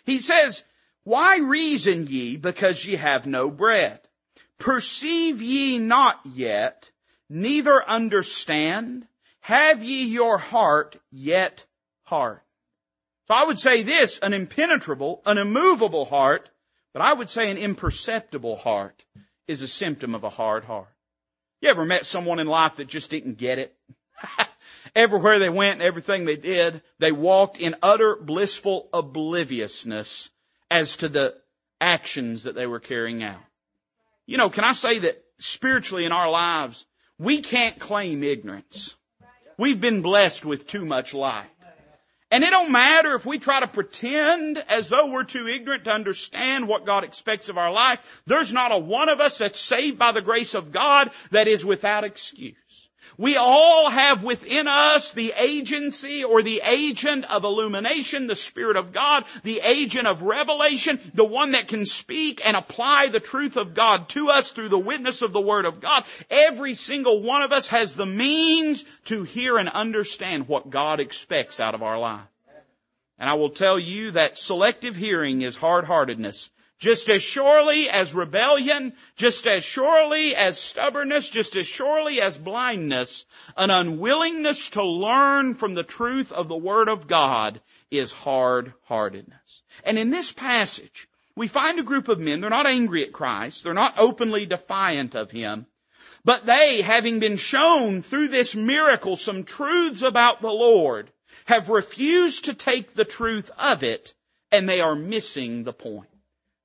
He 0.05 0.19
says, 0.19 0.63
why 1.03 1.37
reason 1.37 2.07
ye 2.07 2.35
because 2.35 2.83
ye 2.85 2.95
have 2.97 3.25
no 3.25 3.49
bread? 3.49 4.01
Perceive 4.59 5.41
ye 5.41 5.77
not 5.77 6.19
yet, 6.25 6.91
neither 7.29 7.81
understand? 7.87 9.07
Have 9.41 9.83
ye 9.83 10.07
your 10.07 10.37
heart 10.37 10.99
yet 11.11 11.65
hard? 12.03 12.41
So 13.27 13.33
I 13.33 13.45
would 13.45 13.59
say 13.59 13.83
this, 13.83 14.19
an 14.19 14.33
impenetrable, 14.33 15.21
an 15.25 15.37
immovable 15.37 16.05
heart, 16.05 16.49
but 16.93 17.01
I 17.01 17.13
would 17.13 17.29
say 17.29 17.51
an 17.51 17.57
imperceptible 17.57 18.55
heart 18.55 19.03
is 19.47 19.61
a 19.61 19.67
symptom 19.67 20.15
of 20.15 20.23
a 20.23 20.29
hard 20.29 20.65
heart. 20.65 20.93
You 21.61 21.69
ever 21.69 21.85
met 21.85 22.05
someone 22.05 22.39
in 22.39 22.47
life 22.47 22.77
that 22.77 22.87
just 22.87 23.09
didn't 23.11 23.37
get 23.37 23.59
it? 23.59 23.75
Everywhere 24.95 25.39
they 25.39 25.49
went 25.49 25.81
everything 25.81 26.25
they 26.25 26.37
did, 26.37 26.81
they 26.99 27.11
walked 27.11 27.59
in 27.59 27.75
utter 27.81 28.15
blissful 28.15 28.89
obliviousness 28.93 30.31
as 30.71 30.97
to 30.97 31.09
the 31.09 31.35
actions 31.79 32.43
that 32.43 32.55
they 32.55 32.65
were 32.65 32.79
carrying 32.79 33.23
out. 33.23 33.41
You 34.25 34.37
know, 34.37 34.49
can 34.49 34.63
I 34.63 34.73
say 34.73 34.99
that 34.99 35.23
spiritually 35.39 36.05
in 36.05 36.11
our 36.11 36.29
lives, 36.29 36.85
we 37.19 37.41
can't 37.41 37.79
claim 37.79 38.23
ignorance. 38.23 38.95
We've 39.57 39.79
been 39.79 40.01
blessed 40.01 40.45
with 40.45 40.67
too 40.67 40.85
much 40.85 41.13
light. 41.13 41.49
And 42.29 42.43
it 42.43 42.49
don't 42.49 42.71
matter 42.71 43.15
if 43.15 43.25
we 43.25 43.39
try 43.39 43.61
to 43.61 43.67
pretend 43.67 44.61
as 44.67 44.89
though 44.89 45.07
we're 45.07 45.23
too 45.23 45.47
ignorant 45.47 45.85
to 45.85 45.91
understand 45.91 46.67
what 46.67 46.85
God 46.85 47.05
expects 47.05 47.47
of 47.47 47.57
our 47.57 47.71
life. 47.71 48.21
There's 48.25 48.53
not 48.53 48.73
a 48.73 48.77
one 48.77 49.07
of 49.07 49.21
us 49.21 49.37
that's 49.37 49.59
saved 49.59 49.97
by 49.97 50.11
the 50.11 50.21
grace 50.21 50.53
of 50.53 50.73
God 50.73 51.11
that 51.31 51.47
is 51.47 51.63
without 51.63 52.03
excuse. 52.03 52.55
We 53.17 53.37
all 53.37 53.89
have 53.89 54.23
within 54.23 54.67
us 54.67 55.11
the 55.11 55.33
agency 55.37 56.23
or 56.23 56.43
the 56.43 56.61
agent 56.63 57.25
of 57.25 57.43
illumination, 57.43 58.27
the 58.27 58.35
Spirit 58.35 58.77
of 58.77 58.91
God, 58.91 59.25
the 59.43 59.59
agent 59.63 60.07
of 60.07 60.21
revelation, 60.21 60.99
the 61.13 61.25
one 61.25 61.51
that 61.51 61.67
can 61.67 61.85
speak 61.85 62.41
and 62.43 62.55
apply 62.55 63.07
the 63.07 63.19
truth 63.19 63.57
of 63.57 63.73
God 63.73 64.09
to 64.09 64.29
us 64.29 64.51
through 64.51 64.69
the 64.69 64.77
witness 64.77 65.21
of 65.21 65.33
the 65.33 65.41
Word 65.41 65.65
of 65.65 65.79
God. 65.79 66.03
Every 66.29 66.73
single 66.73 67.21
one 67.21 67.41
of 67.41 67.51
us 67.51 67.67
has 67.67 67.95
the 67.95 68.05
means 68.05 68.83
to 69.05 69.23
hear 69.23 69.57
and 69.57 69.69
understand 69.69 70.47
what 70.47 70.69
God 70.69 70.99
expects 70.99 71.59
out 71.59 71.75
of 71.75 71.83
our 71.83 71.97
life. 71.97 72.27
And 73.19 73.29
I 73.29 73.33
will 73.33 73.49
tell 73.49 73.79
you 73.79 74.11
that 74.11 74.37
selective 74.37 74.95
hearing 74.95 75.41
is 75.41 75.55
hard-heartedness. 75.55 76.51
Just 76.79 77.09
as 77.09 77.23
surely 77.23 77.89
as 77.89 78.13
rebellion, 78.13 78.93
just 79.15 79.47
as 79.47 79.63
surely 79.63 80.35
as 80.35 80.59
stubbornness, 80.59 81.27
just 81.27 81.55
as 81.55 81.65
surely 81.65 82.21
as 82.21 82.37
blindness, 82.37 83.25
an 83.55 83.71
unwillingness 83.71 84.69
to 84.71 84.83
learn 84.83 85.55
from 85.55 85.73
the 85.73 85.83
truth 85.83 86.31
of 86.31 86.47
the 86.47 86.57
Word 86.57 86.87
of 86.87 87.07
God 87.07 87.61
is 87.89 88.11
hard-heartedness. 88.11 89.63
And 89.83 89.97
in 89.97 90.11
this 90.11 90.31
passage, 90.31 91.07
we 91.35 91.47
find 91.47 91.79
a 91.79 91.83
group 91.83 92.09
of 92.09 92.19
men, 92.19 92.41
they're 92.41 92.49
not 92.51 92.67
angry 92.67 93.03
at 93.03 93.13
Christ, 93.13 93.63
they're 93.63 93.73
not 93.73 93.97
openly 93.97 94.45
defiant 94.45 95.15
of 95.15 95.31
Him, 95.31 95.65
but 96.23 96.45
they, 96.45 96.83
having 96.83 97.19
been 97.19 97.37
shown 97.37 98.03
through 98.03 98.27
this 98.27 98.53
miracle 98.53 99.15
some 99.15 99.45
truths 99.45 100.03
about 100.03 100.41
the 100.41 100.47
Lord, 100.47 101.09
have 101.45 101.69
refused 101.69 102.45
to 102.45 102.53
take 102.53 102.93
the 102.93 103.05
truth 103.05 103.49
of 103.57 103.83
it, 103.83 104.13
and 104.51 104.69
they 104.69 104.81
are 104.81 104.95
missing 104.95 105.63
the 105.63 105.73
point. 105.73 106.09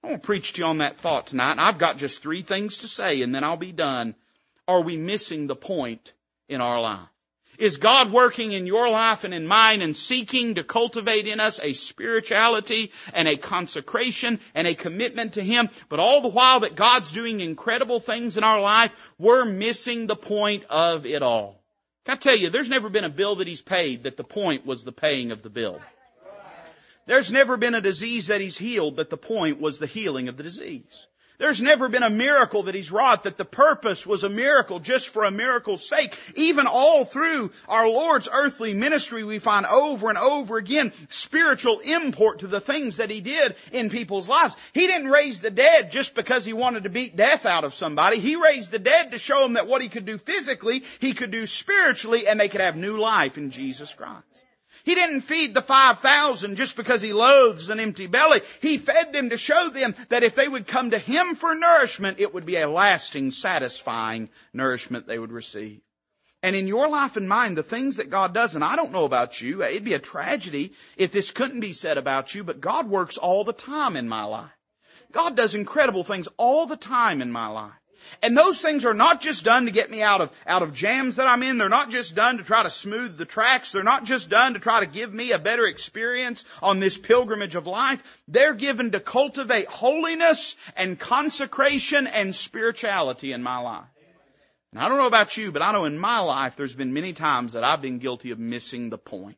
I 0.02 0.08
want 0.08 0.22
to 0.22 0.26
preach 0.26 0.54
to 0.54 0.62
you 0.62 0.66
on 0.66 0.78
that 0.78 0.96
thought 0.96 1.28
tonight. 1.28 1.58
I've 1.58 1.78
got 1.78 1.96
just 1.96 2.22
three 2.22 2.42
things 2.42 2.78
to 2.78 2.88
say 2.88 3.22
and 3.22 3.34
then 3.34 3.44
I'll 3.44 3.56
be 3.56 3.72
done. 3.72 4.14
Are 4.66 4.80
we 4.80 4.96
missing 4.96 5.46
the 5.46 5.56
point 5.56 6.12
in 6.48 6.60
our 6.60 6.80
life? 6.80 7.08
Is 7.58 7.76
God 7.76 8.10
working 8.10 8.52
in 8.52 8.66
your 8.66 8.88
life 8.88 9.24
and 9.24 9.32
in 9.32 9.46
mine 9.46 9.82
and 9.82 9.94
seeking 9.94 10.56
to 10.56 10.64
cultivate 10.64 11.28
in 11.28 11.38
us 11.38 11.60
a 11.62 11.74
spirituality 11.74 12.90
and 13.12 13.28
a 13.28 13.36
consecration 13.36 14.40
and 14.54 14.66
a 14.66 14.74
commitment 14.74 15.34
to 15.34 15.44
Him? 15.44 15.68
But 15.88 16.00
all 16.00 16.22
the 16.22 16.28
while 16.28 16.60
that 16.60 16.74
God's 16.74 17.12
doing 17.12 17.40
incredible 17.40 18.00
things 18.00 18.36
in 18.36 18.42
our 18.42 18.60
life, 18.60 18.94
we're 19.18 19.44
missing 19.44 20.06
the 20.06 20.16
point 20.16 20.64
of 20.70 21.04
it 21.06 21.22
all. 21.22 21.62
Can 22.04 22.14
I 22.14 22.16
tell 22.16 22.36
you, 22.36 22.50
there's 22.50 22.70
never 22.70 22.88
been 22.88 23.04
a 23.04 23.10
bill 23.10 23.36
that 23.36 23.46
He's 23.46 23.62
paid 23.62 24.04
that 24.04 24.16
the 24.16 24.24
point 24.24 24.66
was 24.66 24.82
the 24.82 24.90
paying 24.90 25.30
of 25.30 25.42
the 25.42 25.50
bill. 25.50 25.80
There's 27.06 27.32
never 27.32 27.56
been 27.56 27.74
a 27.74 27.80
disease 27.80 28.28
that 28.28 28.40
He's 28.40 28.56
healed 28.56 28.96
that 28.96 29.10
the 29.10 29.16
point 29.16 29.60
was 29.60 29.78
the 29.78 29.86
healing 29.86 30.28
of 30.28 30.36
the 30.36 30.42
disease. 30.42 31.06
There's 31.42 31.60
never 31.60 31.88
been 31.88 32.04
a 32.04 32.08
miracle 32.08 32.62
that 32.64 32.74
he's 32.76 32.92
wrought 32.92 33.24
that 33.24 33.36
the 33.36 33.44
purpose 33.44 34.06
was 34.06 34.22
a 34.22 34.28
miracle 34.28 34.78
just 34.78 35.08
for 35.08 35.24
a 35.24 35.30
miracle's 35.32 35.88
sake. 35.88 36.16
Even 36.36 36.68
all 36.68 37.04
through 37.04 37.50
our 37.66 37.88
Lord's 37.88 38.28
earthly 38.32 38.74
ministry, 38.74 39.24
we 39.24 39.40
find 39.40 39.66
over 39.66 40.08
and 40.08 40.18
over 40.18 40.56
again 40.56 40.92
spiritual 41.08 41.80
import 41.80 42.40
to 42.40 42.46
the 42.46 42.60
things 42.60 42.98
that 42.98 43.10
he 43.10 43.20
did 43.20 43.56
in 43.72 43.90
people's 43.90 44.28
lives. 44.28 44.54
He 44.72 44.86
didn't 44.86 45.10
raise 45.10 45.40
the 45.40 45.50
dead 45.50 45.90
just 45.90 46.14
because 46.14 46.44
he 46.44 46.52
wanted 46.52 46.84
to 46.84 46.90
beat 46.90 47.16
death 47.16 47.44
out 47.44 47.64
of 47.64 47.74
somebody. 47.74 48.20
He 48.20 48.36
raised 48.36 48.70
the 48.70 48.78
dead 48.78 49.10
to 49.10 49.18
show 49.18 49.42
them 49.42 49.54
that 49.54 49.66
what 49.66 49.82
he 49.82 49.88
could 49.88 50.06
do 50.06 50.18
physically, 50.18 50.84
he 51.00 51.12
could 51.12 51.32
do 51.32 51.48
spiritually, 51.48 52.28
and 52.28 52.38
they 52.38 52.48
could 52.48 52.60
have 52.60 52.76
new 52.76 52.98
life 52.98 53.36
in 53.36 53.50
Jesus 53.50 53.92
Christ. 53.92 54.22
He 54.84 54.94
didn't 54.94 55.22
feed 55.22 55.54
the 55.54 55.62
5,000 55.62 56.56
just 56.56 56.76
because 56.76 57.00
he 57.00 57.12
loathes 57.12 57.68
an 57.70 57.80
empty 57.80 58.06
belly. 58.06 58.40
He 58.60 58.78
fed 58.78 59.12
them 59.12 59.30
to 59.30 59.36
show 59.36 59.70
them 59.70 59.94
that 60.08 60.22
if 60.22 60.34
they 60.34 60.48
would 60.48 60.66
come 60.66 60.90
to 60.90 60.98
him 60.98 61.34
for 61.34 61.54
nourishment, 61.54 62.20
it 62.20 62.34
would 62.34 62.46
be 62.46 62.56
a 62.56 62.68
lasting, 62.68 63.30
satisfying 63.30 64.28
nourishment 64.52 65.06
they 65.06 65.18
would 65.18 65.32
receive. 65.32 65.80
And 66.42 66.56
in 66.56 66.66
your 66.66 66.88
life 66.88 67.16
and 67.16 67.28
mine, 67.28 67.54
the 67.54 67.62
things 67.62 67.98
that 67.98 68.10
God 68.10 68.34
does, 68.34 68.56
and 68.56 68.64
I 68.64 68.74
don't 68.74 68.90
know 68.90 69.04
about 69.04 69.40
you, 69.40 69.62
it'd 69.62 69.84
be 69.84 69.94
a 69.94 70.00
tragedy 70.00 70.72
if 70.96 71.12
this 71.12 71.30
couldn't 71.30 71.60
be 71.60 71.72
said 71.72 71.98
about 71.98 72.34
you, 72.34 72.42
but 72.42 72.60
God 72.60 72.88
works 72.88 73.16
all 73.16 73.44
the 73.44 73.52
time 73.52 73.96
in 73.96 74.08
my 74.08 74.24
life. 74.24 74.50
God 75.12 75.36
does 75.36 75.54
incredible 75.54 76.02
things 76.02 76.28
all 76.38 76.66
the 76.66 76.76
time 76.76 77.22
in 77.22 77.30
my 77.30 77.46
life. 77.48 77.81
And 78.22 78.36
those 78.36 78.60
things 78.60 78.84
are 78.84 78.94
not 78.94 79.20
just 79.20 79.44
done 79.44 79.66
to 79.66 79.72
get 79.72 79.90
me 79.90 80.02
out 80.02 80.20
of, 80.20 80.30
out 80.46 80.62
of 80.62 80.72
jams 80.72 81.16
that 81.16 81.26
I'm 81.26 81.42
in. 81.42 81.58
They're 81.58 81.68
not 81.68 81.90
just 81.90 82.14
done 82.14 82.38
to 82.38 82.44
try 82.44 82.62
to 82.62 82.70
smooth 82.70 83.16
the 83.16 83.24
tracks. 83.24 83.72
They're 83.72 83.82
not 83.82 84.04
just 84.04 84.30
done 84.30 84.54
to 84.54 84.60
try 84.60 84.80
to 84.80 84.86
give 84.86 85.12
me 85.12 85.32
a 85.32 85.38
better 85.38 85.66
experience 85.66 86.44
on 86.62 86.80
this 86.80 86.98
pilgrimage 86.98 87.54
of 87.54 87.66
life. 87.66 88.22
They're 88.28 88.54
given 88.54 88.92
to 88.92 89.00
cultivate 89.00 89.66
holiness 89.66 90.56
and 90.76 90.98
consecration 90.98 92.06
and 92.06 92.34
spirituality 92.34 93.32
in 93.32 93.42
my 93.42 93.58
life. 93.58 93.84
And 94.72 94.80
I 94.80 94.88
don't 94.88 94.98
know 94.98 95.06
about 95.06 95.36
you, 95.36 95.52
but 95.52 95.60
I 95.60 95.72
know 95.72 95.84
in 95.84 95.98
my 95.98 96.20
life 96.20 96.56
there's 96.56 96.74
been 96.74 96.94
many 96.94 97.12
times 97.12 97.52
that 97.52 97.64
I've 97.64 97.82
been 97.82 97.98
guilty 97.98 98.30
of 98.30 98.38
missing 98.38 98.88
the 98.88 98.98
point. 98.98 99.36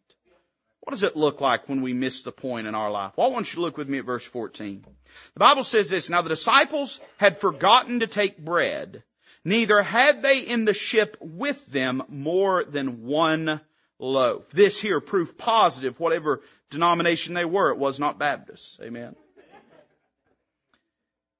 What 0.84 0.90
does 0.90 1.02
it 1.02 1.16
look 1.16 1.40
like 1.40 1.66
when 1.66 1.80
we 1.80 1.94
miss 1.94 2.24
the 2.24 2.30
point 2.30 2.66
in 2.66 2.74
our 2.74 2.90
life? 2.90 3.14
Well, 3.16 3.26
I 3.26 3.30
want 3.30 3.50
you 3.50 3.56
to 3.56 3.62
look 3.62 3.78
with 3.78 3.88
me 3.88 4.00
at 4.00 4.04
verse 4.04 4.26
14. 4.26 4.84
The 5.32 5.40
Bible 5.40 5.64
says 5.64 5.88
this, 5.88 6.10
Now 6.10 6.20
the 6.20 6.28
disciples 6.28 7.00
had 7.16 7.40
forgotten 7.40 8.00
to 8.00 8.06
take 8.06 8.36
bread, 8.36 9.02
neither 9.46 9.82
had 9.82 10.20
they 10.20 10.40
in 10.40 10.66
the 10.66 10.74
ship 10.74 11.16
with 11.22 11.64
them 11.68 12.02
more 12.08 12.64
than 12.64 13.04
one 13.04 13.62
loaf. 13.98 14.50
This 14.50 14.78
here 14.78 15.00
proof 15.00 15.38
positive, 15.38 15.98
whatever 15.98 16.42
denomination 16.68 17.32
they 17.32 17.46
were, 17.46 17.70
it 17.70 17.78
was 17.78 17.98
not 17.98 18.18
Baptist. 18.18 18.78
Amen. 18.82 19.16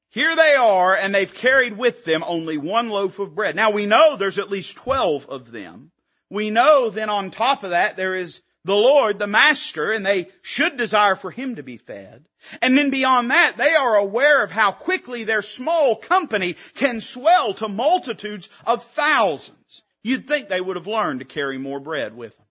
Here 0.09 0.35
they 0.35 0.55
are, 0.55 0.97
and 0.97 1.15
they've 1.15 1.35
carried 1.35 1.77
with 1.77 2.07
them 2.07 2.25
only 2.27 2.57
one 2.57 2.89
loaf 2.89 3.19
of 3.19 3.35
bread. 3.35 3.57
Now 3.57 3.73
we 3.73 3.85
know 3.85 4.17
there's 4.17 4.39
at 4.39 4.51
least 4.51 4.79
twelve 4.79 5.29
of 5.29 5.53
them. 5.53 5.91
We 6.31 6.49
know 6.49 6.89
then 6.89 7.11
on 7.11 7.31
top 7.31 7.63
of 7.63 7.71
that 7.71 7.99
there 7.99 8.15
is 8.15 8.41
the 8.65 8.75
Lord, 8.75 9.19
the 9.19 9.27
Master, 9.27 9.93
and 9.93 10.05
they 10.05 10.29
should 10.43 10.77
desire 10.77 11.17
for 11.17 11.31
Him 11.31 11.57
to 11.57 11.63
be 11.63 11.77
fed. 11.77 12.25
And 12.63 12.77
then 12.77 12.91
beyond 12.91 13.31
that, 13.31 13.57
they 13.57 13.75
are 13.75 13.97
aware 13.97 14.43
of 14.43 14.51
how 14.51 14.73
quickly 14.73 15.25
their 15.25 15.43
small 15.43 15.97
company 15.97 16.57
can 16.75 17.01
swell 17.01 17.55
to 17.55 17.69
multitudes 17.69 18.49
of 18.67 18.85
thousands. 18.85 19.83
You'd 20.03 20.27
think 20.27 20.49
they 20.49 20.61
would 20.61 20.77
have 20.77 20.87
learned 20.87 21.21
to 21.21 21.27
carry 21.27 21.59
more 21.59 21.81
bread 21.81 22.17
with 22.17 22.37
them. 22.37 22.47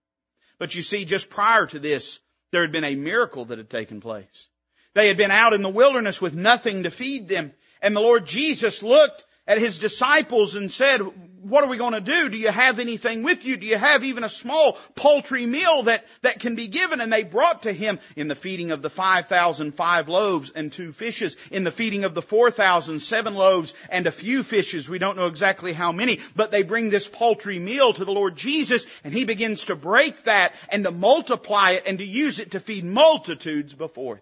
But 0.59 0.75
you 0.75 0.81
see, 0.81 1.05
just 1.05 1.29
prior 1.29 1.65
to 1.67 1.79
this, 1.79 2.19
there 2.51 2.61
had 2.61 2.71
been 2.71 2.83
a 2.83 2.95
miracle 2.95 3.45
that 3.45 3.57
had 3.57 3.69
taken 3.69 3.99
place. 3.99 4.49
They 4.93 5.07
had 5.07 5.17
been 5.17 5.31
out 5.31 5.53
in 5.53 5.63
the 5.63 5.69
wilderness 5.69 6.21
with 6.21 6.35
nothing 6.35 6.83
to 6.83 6.91
feed 6.91 7.27
them, 7.27 7.53
and 7.81 7.95
the 7.95 8.01
Lord 8.01 8.27
Jesus 8.27 8.83
looked 8.83 9.25
at 9.47 9.57
his 9.57 9.79
disciples 9.79 10.55
and 10.55 10.71
said, 10.71 11.01
what 11.43 11.63
are 11.63 11.69
we 11.69 11.77
going 11.77 11.93
to 11.93 12.01
do? 12.01 12.29
Do 12.29 12.37
you 12.37 12.49
have 12.49 12.79
anything 12.79 13.23
with 13.23 13.45
you? 13.45 13.57
Do 13.57 13.65
you 13.65 13.77
have 13.77 14.03
even 14.03 14.23
a 14.23 14.29
small 14.29 14.77
paltry 14.95 15.45
meal 15.45 15.83
that, 15.83 16.05
that 16.21 16.39
can 16.39 16.55
be 16.55 16.67
given? 16.67 17.01
And 17.01 17.11
they 17.11 17.23
brought 17.23 17.63
to 17.63 17.73
him 17.73 17.99
in 18.15 18.29
the 18.29 18.35
feeding 18.35 18.71
of 18.71 18.81
the 18.81 18.89
five 18.89 19.27
thousand 19.27 19.73
five 19.73 20.07
loaves 20.07 20.51
and 20.51 20.71
two 20.71 20.93
fishes, 20.93 21.35
in 21.51 21.65
the 21.65 21.71
feeding 21.71 22.05
of 22.05 22.13
the 22.13 22.21
four 22.21 22.49
thousand 22.49 23.01
seven 23.01 23.35
loaves 23.35 23.73
and 23.89 24.07
a 24.07 24.11
few 24.11 24.43
fishes. 24.43 24.89
We 24.89 24.99
don't 24.99 25.17
know 25.17 25.27
exactly 25.27 25.73
how 25.73 25.91
many, 25.91 26.21
but 26.35 26.51
they 26.51 26.63
bring 26.63 26.89
this 26.89 27.09
paltry 27.09 27.59
meal 27.59 27.93
to 27.93 28.05
the 28.05 28.11
Lord 28.13 28.37
Jesus 28.37 28.85
and 29.03 29.13
he 29.13 29.25
begins 29.25 29.65
to 29.65 29.75
break 29.75 30.23
that 30.23 30.55
and 30.69 30.85
to 30.85 30.91
multiply 30.91 31.71
it 31.71 31.83
and 31.85 31.97
to 31.97 32.05
use 32.05 32.39
it 32.39 32.51
to 32.51 32.61
feed 32.61 32.85
multitudes 32.85 33.73
before. 33.73 34.21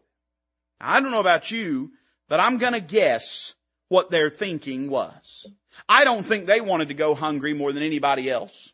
Now, 0.79 0.93
I 0.93 1.01
don't 1.01 1.11
know 1.11 1.19
about 1.19 1.51
you, 1.51 1.91
but 2.27 2.39
I'm 2.39 2.57
gonna 2.57 2.79
guess 2.79 3.53
what 3.91 4.10
their 4.10 4.29
thinking 4.29 4.89
was. 4.89 5.45
I 5.89 6.05
don't 6.05 6.24
think 6.24 6.45
they 6.45 6.62
wanted 6.62 6.88
to 6.88 6.93
go 6.93 7.13
hungry 7.13 7.53
more 7.53 7.74
than 7.74 7.83
anybody 7.83 8.29
else. 8.29 8.71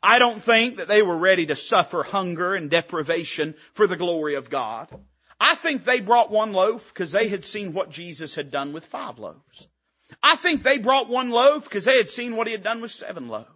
I 0.00 0.20
don't 0.20 0.40
think 0.40 0.76
that 0.76 0.86
they 0.86 1.02
were 1.02 1.16
ready 1.16 1.46
to 1.46 1.56
suffer 1.56 2.04
hunger 2.04 2.54
and 2.54 2.70
deprivation 2.70 3.56
for 3.72 3.88
the 3.88 3.96
glory 3.96 4.36
of 4.36 4.48
God. 4.48 4.86
I 5.40 5.56
think 5.56 5.84
they 5.84 5.98
brought 5.98 6.30
one 6.30 6.52
loaf 6.52 6.94
because 6.94 7.10
they 7.10 7.26
had 7.26 7.44
seen 7.44 7.72
what 7.72 7.90
Jesus 7.90 8.36
had 8.36 8.52
done 8.52 8.72
with 8.72 8.86
five 8.86 9.18
loaves. 9.18 9.66
I 10.22 10.36
think 10.36 10.62
they 10.62 10.78
brought 10.78 11.08
one 11.08 11.30
loaf 11.30 11.64
because 11.64 11.82
they 11.82 11.96
had 11.96 12.08
seen 12.08 12.36
what 12.36 12.46
he 12.46 12.52
had 12.52 12.62
done 12.62 12.80
with 12.80 12.92
seven 12.92 13.26
loaves. 13.26 13.48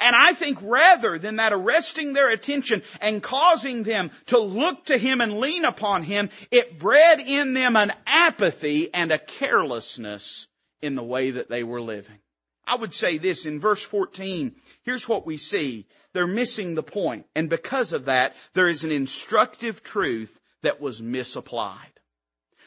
And 0.00 0.14
I 0.14 0.34
think 0.34 0.58
rather 0.60 1.18
than 1.18 1.36
that 1.36 1.54
arresting 1.54 2.12
their 2.12 2.28
attention 2.28 2.82
and 3.00 3.22
causing 3.22 3.84
them 3.84 4.10
to 4.26 4.38
look 4.38 4.86
to 4.86 4.98
Him 4.98 5.22
and 5.22 5.38
lean 5.38 5.64
upon 5.64 6.02
Him, 6.02 6.28
it 6.50 6.78
bred 6.78 7.20
in 7.20 7.54
them 7.54 7.76
an 7.76 7.94
apathy 8.04 8.92
and 8.92 9.12
a 9.12 9.18
carelessness 9.18 10.46
in 10.82 10.94
the 10.94 11.02
way 11.02 11.32
that 11.32 11.48
they 11.48 11.62
were 11.62 11.80
living. 11.80 12.18
I 12.66 12.76
would 12.76 12.92
say 12.92 13.16
this 13.16 13.46
in 13.46 13.60
verse 13.60 13.82
14. 13.82 14.54
Here's 14.82 15.08
what 15.08 15.26
we 15.26 15.38
see. 15.38 15.86
They're 16.12 16.26
missing 16.26 16.74
the 16.74 16.82
point. 16.82 17.26
And 17.34 17.48
because 17.48 17.94
of 17.94 18.06
that, 18.06 18.36
there 18.52 18.68
is 18.68 18.84
an 18.84 18.92
instructive 18.92 19.82
truth 19.82 20.38
that 20.62 20.80
was 20.80 21.00
misapplied. 21.00 21.92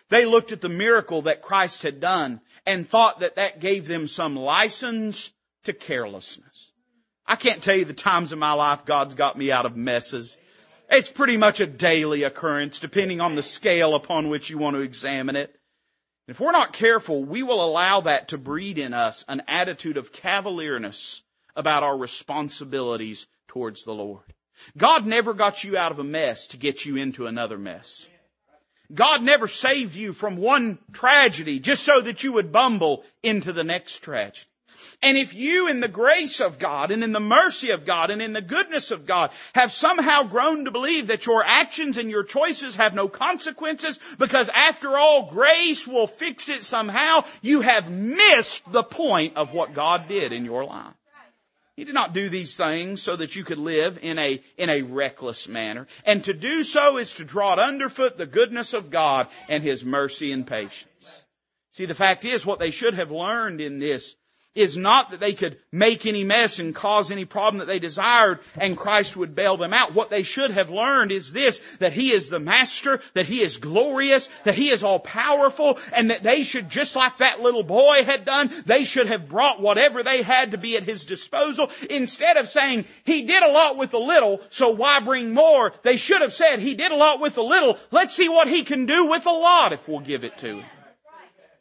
They 0.10 0.26
looked 0.26 0.52
at 0.52 0.60
the 0.60 0.70
miracle 0.70 1.24
that 1.24 1.42
Christ 1.42 1.84
had 1.84 2.00
done 2.00 2.42
and 2.66 2.90
thought 2.90 3.20
that 3.20 3.36
that 3.36 3.60
gave 3.60 3.88
them 3.88 4.08
some 4.08 4.36
license 4.36 5.32
to 5.66 5.74
carelessness. 5.74 6.72
I 7.26 7.36
can't 7.36 7.64
tell 7.64 7.76
you 7.76 7.86
the 7.86 7.94
times 7.94 8.34
in 8.34 8.40
my 8.40 8.54
life 8.54 8.86
God's 8.86 9.16
got 9.16 9.38
me 9.38 9.52
out 9.52 9.66
of 9.66 9.78
messes. 9.78 10.38
It's 10.90 11.12
pretty 11.12 11.38
much 11.38 11.62
a 11.62 11.68
daily 11.68 12.24
occurrence 12.24 12.80
depending 12.80 13.22
on 13.22 13.36
the 13.36 13.44
scale 13.44 13.96
upon 13.96 14.30
which 14.30 14.50
you 14.50 14.58
want 14.58 14.76
to 14.76 14.82
examine 14.82 15.38
it. 15.38 15.56
If 16.32 16.40
we're 16.40 16.54
not 16.54 16.72
careful, 16.72 17.26
we 17.26 17.44
will 17.44 17.62
allow 17.62 18.00
that 18.02 18.30
to 18.30 18.38
breed 18.38 18.78
in 18.78 18.94
us 18.94 19.26
an 19.28 19.42
attitude 19.50 19.98
of 19.98 20.14
cavalierness 20.14 21.24
about 21.58 21.84
our 21.84 21.98
responsibilities 21.98 23.28
towards 23.50 23.84
the 23.84 23.92
Lord. 23.92 24.24
God 24.78 25.06
never 25.06 25.34
got 25.34 25.66
you 25.66 25.76
out 25.76 25.92
of 25.92 26.00
a 26.00 26.06
mess 26.06 26.48
to 26.48 26.58
get 26.58 26.86
you 26.86 26.96
into 26.96 27.28
another 27.28 27.58
mess. 27.58 28.08
God 28.94 29.24
never 29.24 29.50
saved 29.50 29.94
you 29.94 30.14
from 30.14 30.38
one 30.38 30.80
tragedy 30.94 31.60
just 31.60 31.84
so 31.84 32.00
that 32.00 32.24
you 32.24 32.32
would 32.32 32.54
bumble 32.54 33.04
into 33.22 33.52
the 33.52 33.66
next 33.66 34.00
tragedy. 34.00 34.48
And 35.02 35.18
if 35.18 35.34
you 35.34 35.68
in 35.68 35.80
the 35.80 35.88
grace 35.88 36.42
of 36.42 36.60
God 36.60 36.92
and 36.92 37.04
in 37.04 37.12
the 37.12 37.20
mercy 37.20 37.72
of 37.72 37.86
God 37.86 38.12
and 38.12 38.22
in 38.22 38.34
the 38.34 38.42
goodness 38.42 38.92
of 38.92 39.06
God 39.06 39.32
have 39.54 39.72
somehow 39.72 40.24
grown 40.24 40.66
to 40.66 40.72
believe 40.72 41.08
that 41.08 41.26
your 41.26 41.44
actions 41.44 41.98
and 41.98 42.10
your 42.10 42.24
choices 42.24 42.76
have 42.76 42.94
no 42.94 43.08
consequences 43.08 44.00
because 44.20 44.50
after 44.54 44.98
all 44.98 45.32
grace 45.32 45.88
will 45.88 46.08
fix 46.08 46.50
it 46.50 46.64
somehow, 46.64 47.24
you 47.42 47.62
have 47.62 47.90
missed 47.90 48.70
the 48.72 48.84
point 48.84 49.38
of 49.38 49.54
what 49.54 49.74
God 49.74 50.08
did 50.08 50.34
in 50.34 50.46
your 50.46 50.66
life. 50.66 50.94
He 51.76 51.86
did 51.86 51.96
not 51.96 52.14
do 52.14 52.30
these 52.30 52.56
things 52.56 53.02
so 53.02 53.16
that 53.16 53.36
you 53.36 53.44
could 53.44 53.58
live 53.58 53.98
in 54.02 54.20
a, 54.20 54.44
in 54.56 54.70
a 54.70 54.84
reckless 54.84 55.48
manner. 55.48 55.88
And 56.06 56.24
to 56.26 56.34
do 56.34 56.64
so 56.64 56.98
is 56.98 57.16
to 57.16 57.26
draw 57.26 57.56
underfoot 57.56 58.18
the 58.18 58.28
goodness 58.28 58.74
of 58.74 58.92
God 58.92 59.30
and 59.50 59.64
His 59.64 59.84
mercy 59.84 60.32
and 60.32 60.46
patience. 60.46 61.24
See, 61.72 61.86
the 61.86 61.96
fact 61.96 62.26
is 62.26 62.46
what 62.46 62.60
they 62.60 62.72
should 62.72 62.94
have 62.94 63.10
learned 63.10 63.62
in 63.62 63.80
this 63.80 64.16
is 64.54 64.76
not 64.76 65.12
that 65.12 65.20
they 65.22 65.34
could 65.34 65.58
make 65.72 66.06
any 66.06 66.26
mess 66.26 66.60
and 66.60 66.76
cause 66.76 67.10
any 67.10 67.24
problem 67.24 67.60
that 67.60 67.68
they 67.68 67.80
desired 67.80 68.40
and 68.58 68.76
Christ 68.76 69.16
would 69.16 69.34
bail 69.34 69.56
them 69.56 69.74
out. 69.74 69.94
What 69.94 70.10
they 70.10 70.24
should 70.24 70.52
have 70.52 70.70
learned 70.70 71.12
is 71.12 71.32
this, 71.32 71.62
that 71.80 71.94
He 71.94 72.12
is 72.12 72.30
the 72.30 72.40
Master, 72.40 73.00
that 73.14 73.26
He 73.26 73.42
is 73.42 73.58
glorious, 73.58 74.28
that 74.44 74.56
He 74.56 74.70
is 74.70 74.84
all 74.84 75.00
powerful, 75.00 75.80
and 75.94 76.12
that 76.12 76.24
they 76.24 76.44
should, 76.44 76.70
just 76.70 76.98
like 76.98 77.20
that 77.20 77.40
little 77.40 77.64
boy 77.64 78.04
had 78.04 78.26
done, 78.26 78.52
they 78.66 78.84
should 78.84 79.08
have 79.08 79.30
brought 79.30 79.62
whatever 79.62 80.04
they 80.04 80.22
had 80.22 80.52
to 80.52 80.58
be 80.58 80.76
at 80.76 80.84
His 80.84 81.06
disposal. 81.06 81.72
Instead 81.90 82.36
of 82.36 82.50
saying, 82.50 82.86
He 83.06 83.24
did 83.24 83.44
a 83.44 83.52
lot 83.52 83.78
with 83.78 83.94
a 83.94 84.00
little, 84.00 84.42
so 84.50 84.72
why 84.72 85.00
bring 85.00 85.34
more? 85.34 85.72
They 85.84 85.96
should 85.96 86.22
have 86.22 86.34
said, 86.34 86.60
He 86.60 86.76
did 86.76 86.92
a 86.92 86.98
lot 86.98 87.22
with 87.22 87.38
a 87.38 87.44
little, 87.44 87.78
let's 87.90 88.14
see 88.14 88.28
what 88.28 88.50
He 88.50 88.64
can 88.64 88.86
do 88.86 89.08
with 89.08 89.26
a 89.28 89.32
lot 89.32 89.72
if 89.72 89.88
we'll 89.88 90.02
give 90.02 90.26
it 90.26 90.38
to 90.40 90.58
Him. 90.58 90.66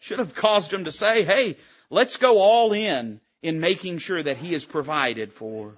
Should 0.01 0.19
have 0.19 0.35
caused 0.35 0.71
them 0.71 0.85
to 0.85 0.93
say, 0.93 1.25
hey, 1.25 1.59
Let's 1.91 2.17
go 2.17 2.41
all 2.41 2.73
in 2.73 3.21
in 3.43 3.61
making 3.61 3.99
sure 3.99 4.23
that 4.23 4.37
he 4.37 4.55
is 4.55 4.65
provided 4.65 5.33
for. 5.33 5.75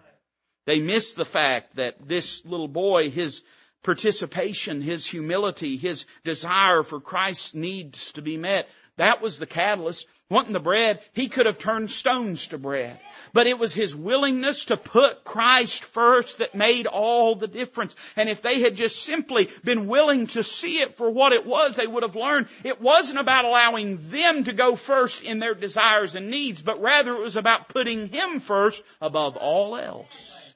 They 0.66 0.80
miss 0.80 1.14
the 1.14 1.24
fact 1.24 1.76
that 1.76 2.06
this 2.06 2.44
little 2.44 2.68
boy, 2.68 3.10
his 3.10 3.42
participation, 3.82 4.80
his 4.80 5.06
humility, 5.06 5.76
his 5.76 6.04
desire 6.22 6.82
for 6.82 7.00
Christ's 7.00 7.54
needs 7.54 8.12
to 8.12 8.22
be 8.22 8.36
met 8.36 8.68
that 8.96 9.22
was 9.22 9.38
the 9.38 9.46
catalyst. 9.46 10.06
Wanting 10.32 10.54
the 10.54 10.60
bread, 10.60 11.00
he 11.12 11.28
could 11.28 11.44
have 11.44 11.58
turned 11.58 11.90
stones 11.90 12.48
to 12.48 12.58
bread. 12.58 12.98
But 13.34 13.46
it 13.46 13.58
was 13.58 13.74
his 13.74 13.94
willingness 13.94 14.64
to 14.64 14.78
put 14.78 15.24
Christ 15.24 15.84
first 15.84 16.38
that 16.38 16.54
made 16.54 16.86
all 16.86 17.36
the 17.36 17.46
difference. 17.46 17.94
And 18.16 18.30
if 18.30 18.40
they 18.40 18.62
had 18.62 18.74
just 18.74 19.02
simply 19.02 19.50
been 19.62 19.88
willing 19.88 20.28
to 20.28 20.42
see 20.42 20.80
it 20.80 20.96
for 20.96 21.10
what 21.10 21.34
it 21.34 21.44
was, 21.44 21.76
they 21.76 21.86
would 21.86 22.02
have 22.02 22.16
learned 22.16 22.46
it 22.64 22.80
wasn't 22.80 23.18
about 23.18 23.44
allowing 23.44 23.98
them 24.08 24.44
to 24.44 24.54
go 24.54 24.74
first 24.74 25.22
in 25.22 25.38
their 25.38 25.52
desires 25.54 26.16
and 26.16 26.30
needs, 26.30 26.62
but 26.62 26.80
rather 26.80 27.12
it 27.12 27.20
was 27.20 27.36
about 27.36 27.68
putting 27.68 28.08
him 28.08 28.40
first 28.40 28.82
above 29.02 29.36
all 29.36 29.76
else. 29.76 30.54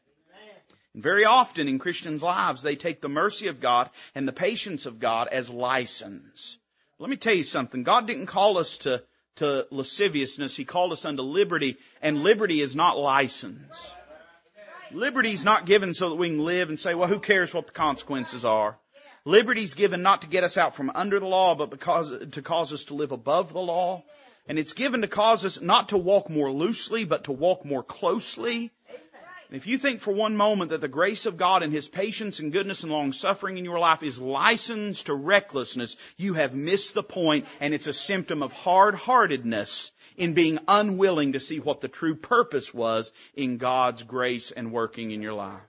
Very 0.94 1.26
often 1.26 1.68
in 1.68 1.78
Christians' 1.78 2.22
lives, 2.22 2.62
they 2.62 2.76
take 2.76 3.02
the 3.02 3.10
mercy 3.10 3.48
of 3.48 3.60
God 3.60 3.90
and 4.14 4.26
the 4.26 4.32
patience 4.32 4.86
of 4.86 5.00
God 5.00 5.28
as 5.30 5.50
license. 5.50 6.58
Let 6.98 7.10
me 7.10 7.18
tell 7.18 7.34
you 7.34 7.42
something. 7.42 7.82
God 7.82 8.06
didn't 8.06 8.24
call 8.24 8.56
us 8.56 8.78
to, 8.78 9.02
to 9.36 9.66
lasciviousness. 9.70 10.56
He 10.56 10.64
called 10.64 10.92
us 10.92 11.04
unto 11.04 11.22
liberty, 11.22 11.76
and 12.02 12.22
liberty 12.22 12.60
is 12.60 12.76
not 12.76 12.98
license. 12.98 13.94
Liberty 14.92 15.32
is 15.32 15.44
not 15.44 15.66
given 15.66 15.94
so 15.94 16.10
that 16.10 16.16
we 16.16 16.28
can 16.28 16.44
live 16.44 16.68
and 16.68 16.78
say, 16.78 16.94
well, 16.94 17.08
who 17.08 17.18
cares 17.18 17.52
what 17.52 17.66
the 17.66 17.72
consequences 17.72 18.44
are? 18.44 18.78
Liberty 19.24 19.64
is 19.64 19.74
given 19.74 20.02
not 20.02 20.22
to 20.22 20.28
get 20.28 20.44
us 20.44 20.56
out 20.56 20.76
from 20.76 20.90
under 20.94 21.18
the 21.18 21.26
law, 21.26 21.56
but 21.56 21.70
because, 21.70 22.12
to 22.32 22.42
cause 22.42 22.72
us 22.72 22.84
to 22.84 22.94
live 22.94 23.10
above 23.10 23.52
the 23.52 23.60
law. 23.60 24.04
And 24.48 24.58
it's 24.58 24.74
given 24.74 25.00
to 25.00 25.08
cause 25.08 25.44
us 25.44 25.60
not 25.60 25.88
to 25.88 25.98
walk 25.98 26.30
more 26.30 26.52
loosely, 26.52 27.04
but 27.04 27.24
to 27.24 27.32
walk 27.32 27.64
more 27.64 27.82
closely 27.82 28.70
if 29.50 29.66
you 29.66 29.78
think 29.78 30.00
for 30.00 30.12
one 30.12 30.36
moment 30.36 30.70
that 30.70 30.80
the 30.80 30.88
grace 30.88 31.26
of 31.26 31.36
God 31.36 31.62
and 31.62 31.72
His 31.72 31.88
patience 31.88 32.40
and 32.40 32.52
goodness 32.52 32.82
and 32.82 32.92
long 32.92 33.12
suffering 33.12 33.58
in 33.58 33.64
your 33.64 33.78
life 33.78 34.02
is 34.02 34.20
licensed 34.20 35.06
to 35.06 35.14
recklessness, 35.14 35.96
you 36.16 36.34
have 36.34 36.54
missed 36.54 36.94
the 36.94 37.02
point 37.02 37.46
and 37.60 37.72
it's 37.72 37.86
a 37.86 37.92
symptom 37.92 38.42
of 38.42 38.52
hard-heartedness 38.52 39.92
in 40.16 40.34
being 40.34 40.58
unwilling 40.66 41.32
to 41.32 41.40
see 41.40 41.60
what 41.60 41.80
the 41.80 41.88
true 41.88 42.16
purpose 42.16 42.72
was 42.74 43.12
in 43.34 43.58
God's 43.58 44.02
grace 44.02 44.50
and 44.50 44.72
working 44.72 45.10
in 45.10 45.22
your 45.22 45.34
life. 45.34 45.60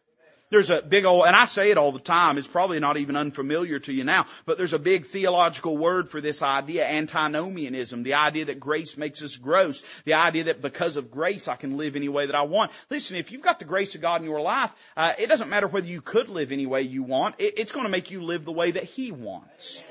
There's 0.50 0.70
a 0.70 0.82
big 0.82 1.04
old, 1.04 1.26
and 1.26 1.36
I 1.36 1.44
say 1.44 1.72
it 1.72 1.78
all 1.78 1.92
the 1.92 2.00
time, 2.00 2.38
it's 2.38 2.48
probably 2.48 2.80
not 2.80 2.96
even 2.96 3.18
unfamiliar 3.18 3.80
to 3.80 3.92
you 3.92 4.06
now, 4.06 4.28
but 4.46 4.58
there's 4.58 4.72
a 4.72 4.80
big 4.80 5.06
theological 5.06 5.78
word 5.78 6.10
for 6.10 6.22
this 6.22 6.42
idea, 6.42 6.88
antinomianism, 6.88 8.04
the 8.04 8.14
idea 8.14 8.46
that 8.46 8.58
grace 8.58 8.96
makes 8.96 9.22
us 9.22 9.36
gross, 9.36 9.84
the 10.06 10.14
idea 10.14 10.46
that 10.46 10.62
because 10.62 10.96
of 10.96 11.12
grace 11.12 11.50
I 11.50 11.58
can 11.58 11.76
live 11.76 11.98
any 11.98 12.08
way 12.08 12.28
that 12.28 12.36
I 12.36 12.44
want. 12.44 12.72
Listen, 12.90 13.18
if 13.18 13.34
you've 13.34 13.42
got 13.42 13.60
the 13.60 13.66
grace 13.66 13.96
of 13.96 14.02
God 14.02 14.22
in 14.22 14.28
your 14.28 14.40
life, 14.40 14.74
uh, 14.96 15.14
it 15.20 15.28
doesn't 15.28 15.50
matter 15.50 15.68
whether 15.68 15.88
you 15.88 16.00
could 16.00 16.30
live 16.30 16.54
any 16.54 16.66
way 16.66 16.84
you 16.84 17.04
want, 17.04 17.36
it, 17.40 17.56
it's 17.58 17.74
going 17.74 17.86
to 17.86 17.92
make 17.92 18.10
you 18.10 18.24
live 18.24 18.46
the 18.46 18.54
way 18.54 18.72
that 18.72 18.86
He 18.86 19.12
wants. 19.12 19.84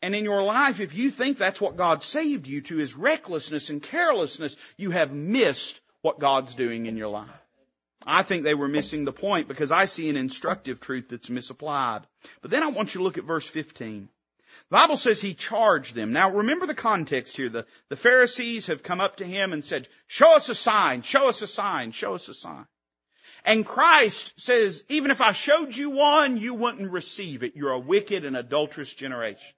And 0.00 0.14
in 0.14 0.24
your 0.24 0.42
life, 0.44 0.80
if 0.80 0.94
you 0.94 1.10
think 1.10 1.36
that's 1.36 1.60
what 1.60 1.76
God 1.76 2.02
saved 2.02 2.46
you 2.46 2.62
to 2.62 2.80
is 2.80 2.94
recklessness 2.94 3.68
and 3.68 3.82
carelessness, 3.82 4.56
you 4.78 4.92
have 4.92 5.12
missed 5.12 5.80
what 6.00 6.20
God's 6.20 6.54
doing 6.54 6.86
in 6.86 6.96
your 6.96 7.08
life. 7.08 7.28
I 8.06 8.22
think 8.22 8.44
they 8.44 8.54
were 8.54 8.68
missing 8.68 9.04
the 9.04 9.12
point 9.12 9.48
because 9.48 9.72
I 9.72 9.86
see 9.86 10.08
an 10.08 10.16
instructive 10.16 10.80
truth 10.80 11.08
that's 11.08 11.30
misapplied. 11.30 12.02
But 12.42 12.50
then 12.50 12.62
I 12.62 12.68
want 12.68 12.94
you 12.94 12.98
to 12.98 13.04
look 13.04 13.18
at 13.18 13.24
verse 13.24 13.46
15. 13.46 14.08
The 14.70 14.76
Bible 14.76 14.96
says 14.96 15.20
he 15.20 15.34
charged 15.34 15.94
them. 15.94 16.12
Now 16.12 16.30
remember 16.30 16.66
the 16.66 16.74
context 16.74 17.36
here. 17.36 17.48
The, 17.48 17.66
the 17.88 17.96
Pharisees 17.96 18.68
have 18.68 18.82
come 18.82 19.00
up 19.00 19.16
to 19.16 19.24
him 19.24 19.52
and 19.52 19.64
said, 19.64 19.88
show 20.06 20.36
us 20.36 20.48
a 20.48 20.54
sign, 20.54 21.02
show 21.02 21.28
us 21.28 21.42
a 21.42 21.46
sign, 21.46 21.92
show 21.92 22.14
us 22.14 22.28
a 22.28 22.34
sign. 22.34 22.66
And 23.44 23.66
Christ 23.66 24.40
says, 24.40 24.84
even 24.88 25.10
if 25.10 25.20
I 25.20 25.32
showed 25.32 25.76
you 25.76 25.90
one, 25.90 26.38
you 26.38 26.54
wouldn't 26.54 26.90
receive 26.90 27.42
it. 27.42 27.56
You're 27.56 27.72
a 27.72 27.78
wicked 27.78 28.24
and 28.24 28.36
adulterous 28.36 28.92
generation. 28.92 29.52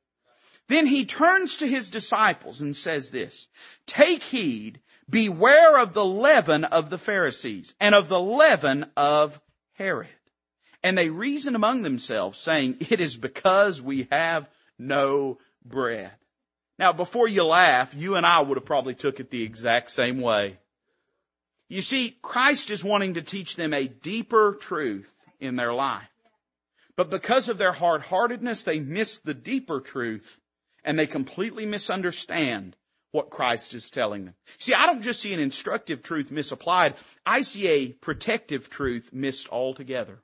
Then 0.68 0.86
he 0.86 1.04
turns 1.04 1.58
to 1.58 1.68
his 1.68 1.90
disciples 1.90 2.60
and 2.60 2.76
says 2.76 3.10
this, 3.10 3.46
take 3.86 4.24
heed 4.24 4.80
beware 5.08 5.78
of 5.78 5.94
the 5.94 6.04
leaven 6.04 6.64
of 6.64 6.90
the 6.90 6.98
Pharisees 6.98 7.74
and 7.80 7.94
of 7.94 8.08
the 8.08 8.20
leaven 8.20 8.90
of 8.96 9.40
Herod. 9.74 10.08
And 10.82 10.96
they 10.96 11.10
reason 11.10 11.54
among 11.54 11.82
themselves 11.82 12.38
saying, 12.38 12.78
it 12.90 13.00
is 13.00 13.16
because 13.16 13.80
we 13.80 14.08
have 14.10 14.48
no 14.78 15.38
bread. 15.64 16.12
Now 16.78 16.92
before 16.92 17.28
you 17.28 17.44
laugh, 17.44 17.94
you 17.94 18.16
and 18.16 18.26
I 18.26 18.40
would 18.40 18.56
have 18.56 18.66
probably 18.66 18.94
took 18.94 19.20
it 19.20 19.30
the 19.30 19.42
exact 19.42 19.90
same 19.90 20.20
way. 20.20 20.58
You 21.68 21.82
see, 21.82 22.16
Christ 22.22 22.70
is 22.70 22.84
wanting 22.84 23.14
to 23.14 23.22
teach 23.22 23.56
them 23.56 23.72
a 23.72 23.88
deeper 23.88 24.56
truth 24.60 25.10
in 25.40 25.56
their 25.56 25.72
life. 25.74 26.08
But 26.94 27.10
because 27.10 27.48
of 27.48 27.58
their 27.58 27.72
hard-heartedness, 27.72 28.62
they 28.62 28.78
miss 28.78 29.18
the 29.18 29.34
deeper 29.34 29.80
truth 29.80 30.40
and 30.84 30.98
they 30.98 31.06
completely 31.06 31.66
misunderstand 31.66 32.76
what 33.16 33.30
Christ 33.30 33.74
is 33.74 33.88
telling 33.88 34.26
them. 34.26 34.34
See, 34.58 34.74
I 34.74 34.86
don't 34.86 35.02
just 35.02 35.20
see 35.20 35.32
an 35.32 35.40
instructive 35.40 36.02
truth 36.02 36.30
misapplied. 36.30 36.94
I 37.24 37.40
see 37.40 37.66
a 37.68 37.88
protective 37.88 38.68
truth 38.68 39.10
missed 39.12 39.48
altogether. 39.48 40.18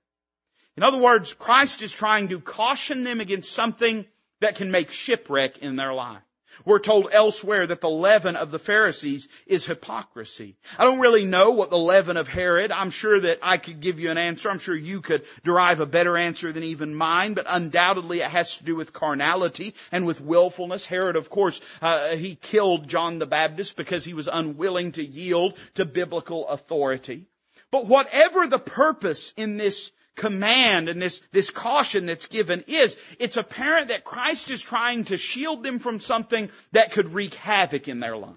In 0.77 0.83
other 0.83 0.99
words, 0.99 1.33
Christ 1.33 1.81
is 1.81 1.91
trying 1.91 2.29
to 2.29 2.39
caution 2.39 3.03
them 3.03 3.21
against 3.21 3.51
something 3.51 4.05
that 4.41 4.57
can 4.57 4.71
make 4.71 4.93
shipwreck 4.93 5.59
in 5.59 5.77
their 5.77 5.95
life. 5.95 6.23
We're 6.65 6.79
told 6.79 7.09
elsewhere 7.13 7.67
that 7.67 7.81
the 7.81 7.91
leaven 7.91 8.37
of 8.37 8.51
the 8.51 8.59
Pharisees 8.59 9.29
is 9.47 9.67
hypocrisy. 9.67 10.57
I 10.79 10.85
don't 10.85 11.01
really 11.01 11.25
know 11.25 11.53
what 11.53 11.71
the 11.71 11.79
leaven 11.79 12.17
of 12.17 12.29
Herod, 12.29 12.71
I'm 12.71 12.91
sure 12.91 13.21
that 13.21 13.39
I 13.43 13.57
could 13.57 13.81
give 13.81 13.99
you 13.99 14.11
an 14.11 14.19
answer. 14.19 14.51
I'm 14.51 14.59
sure 14.59 14.77
you 14.77 15.01
could 15.01 15.25
derive 15.45 15.81
a 15.81 15.87
better 15.87 16.17
answer 16.17 16.53
than 16.53 16.65
even 16.65 16.95
mine, 16.95 17.35
but 17.35 17.47
undoubtedly 17.49 18.21
it 18.21 18.31
has 18.31 18.59
to 18.59 18.65
do 18.65 18.77
with 18.77 18.93
carnality 18.93 19.75
and 19.91 20.07
with 20.07 20.21
willfulness. 20.21 20.87
Herod, 20.87 21.17
of 21.17 21.31
course, 21.31 21.61
uh, 21.81 22.17
he 22.17 22.35
killed 22.35 22.89
John 22.89 23.19
the 23.19 23.27
Baptist 23.27 23.77
because 23.77 24.05
he 24.05 24.15
was 24.15 24.29
unwilling 24.33 24.93
to 24.93 25.05
yield 25.05 25.57
to 25.75 25.85
biblical 25.85 26.49
authority. 26.49 27.27
But 27.71 27.87
whatever 27.87 28.47
the 28.47 28.59
purpose 28.59 29.33
in 29.37 29.57
this 29.57 29.91
command 30.17 30.89
and 30.89 31.01
this, 31.01 31.23
this 31.33 31.51
caution 31.51 32.07
that's 32.07 32.27
given 32.27 32.65
is, 32.67 32.97
it's 33.19 33.37
apparent 33.37 33.89
that 33.89 34.05
Christ 34.05 34.51
is 34.51 34.63
trying 34.63 35.05
to 35.05 35.17
shield 35.17 35.63
them 35.63 35.79
from 35.79 36.01
something 36.01 36.51
that 36.73 36.93
could 36.93 37.15
wreak 37.15 37.35
havoc 37.35 37.89
in 37.89 38.01
their 38.01 38.17
life. 38.17 38.37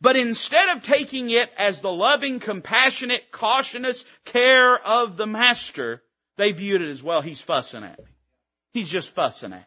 But 0.00 0.16
instead 0.16 0.76
of 0.76 0.84
taking 0.84 1.30
it 1.30 1.50
as 1.58 1.80
the 1.80 1.92
loving, 1.92 2.38
compassionate, 2.38 3.32
cautious 3.32 4.04
care 4.24 4.78
of 4.78 5.16
the 5.16 5.26
Master, 5.26 6.02
they 6.36 6.52
viewed 6.52 6.82
it 6.82 6.90
as, 6.90 7.02
well, 7.02 7.20
he's 7.20 7.40
fussing 7.40 7.84
at 7.84 7.98
me. 7.98 8.04
He's 8.72 8.88
just 8.88 9.10
fussing 9.10 9.52
at 9.52 9.58
me. 9.58 9.64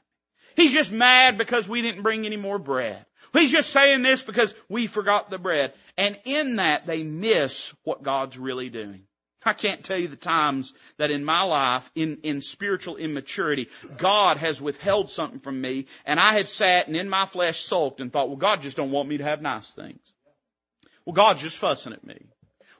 He's 0.55 0.71
just 0.71 0.91
mad 0.91 1.37
because 1.37 1.67
we 1.67 1.81
didn't 1.81 2.03
bring 2.03 2.25
any 2.25 2.37
more 2.37 2.57
bread. 2.57 3.05
He's 3.33 3.51
just 3.51 3.71
saying 3.71 4.03
this 4.03 4.23
because 4.23 4.53
we 4.69 4.87
forgot 4.87 5.29
the 5.29 5.37
bread. 5.37 5.73
And 5.97 6.17
in 6.23 6.57
that, 6.57 6.87
they 6.87 7.03
miss 7.03 7.73
what 7.83 8.03
God's 8.03 8.37
really 8.37 8.69
doing. 8.69 9.04
I 9.45 9.53
can't 9.53 9.83
tell 9.83 9.97
you 9.97 10.07
the 10.07 10.15
times 10.15 10.73
that 10.97 11.11
in 11.11 11.23
my 11.23 11.43
life, 11.43 11.89
in, 11.93 12.17
in 12.23 12.41
spiritual 12.41 12.97
immaturity, 12.97 13.69
God 13.97 14.37
has 14.37 14.59
withheld 14.59 15.11
something 15.11 15.39
from 15.39 15.61
me, 15.61 15.85
and 16.05 16.19
I 16.19 16.37
have 16.37 16.49
sat 16.49 16.87
and 16.87 16.95
in 16.95 17.09
my 17.09 17.25
flesh 17.25 17.61
sulked 17.61 17.99
and 17.99 18.11
thought, 18.11 18.27
well, 18.27 18.37
God 18.37 18.61
just 18.61 18.77
don't 18.77 18.91
want 18.91 19.07
me 19.07 19.17
to 19.17 19.23
have 19.23 19.41
nice 19.41 19.73
things. 19.73 19.99
Well, 21.05 21.13
God's 21.13 21.41
just 21.41 21.57
fussing 21.57 21.93
at 21.93 22.05
me. 22.05 22.25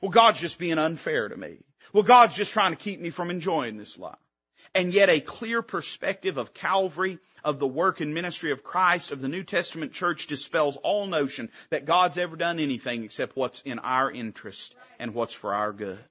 Well, 0.02 0.12
God's 0.12 0.40
just 0.40 0.58
being 0.58 0.80
unfair 0.80 1.30
to 1.30 1.38
me. 1.38 1.58
Well, 1.94 2.04
God's 2.04 2.36
just 2.36 2.52
trying 2.52 2.72
to 2.72 2.84
keep 2.84 3.00
me 3.00 3.12
from 3.12 3.30
enjoying 3.30 3.78
this 3.78 4.00
life. 4.00 4.18
And 4.74 4.94
yet 4.94 5.10
a 5.10 5.22
clear 5.22 5.62
perspective 5.62 6.38
of 6.38 6.54
Calvary, 6.54 7.20
of 7.44 7.60
the 7.60 7.68
work 7.68 8.02
and 8.02 8.14
ministry 8.14 8.52
of 8.52 8.64
Christ, 8.64 9.12
of 9.12 9.22
the 9.22 9.30
New 9.30 9.44
Testament 9.44 9.94
church 9.94 10.28
dispels 10.28 10.78
all 10.78 11.06
notion 11.06 11.50
that 11.70 11.86
God's 11.86 12.18
ever 12.18 12.36
done 12.36 12.60
anything 12.60 13.04
except 13.04 13.38
what's 13.38 13.62
in 13.62 13.80
our 13.80 14.12
interest 14.12 14.76
and 15.00 15.14
what's 15.14 15.34
for 15.34 15.54
our 15.54 15.72
good. 15.72 16.04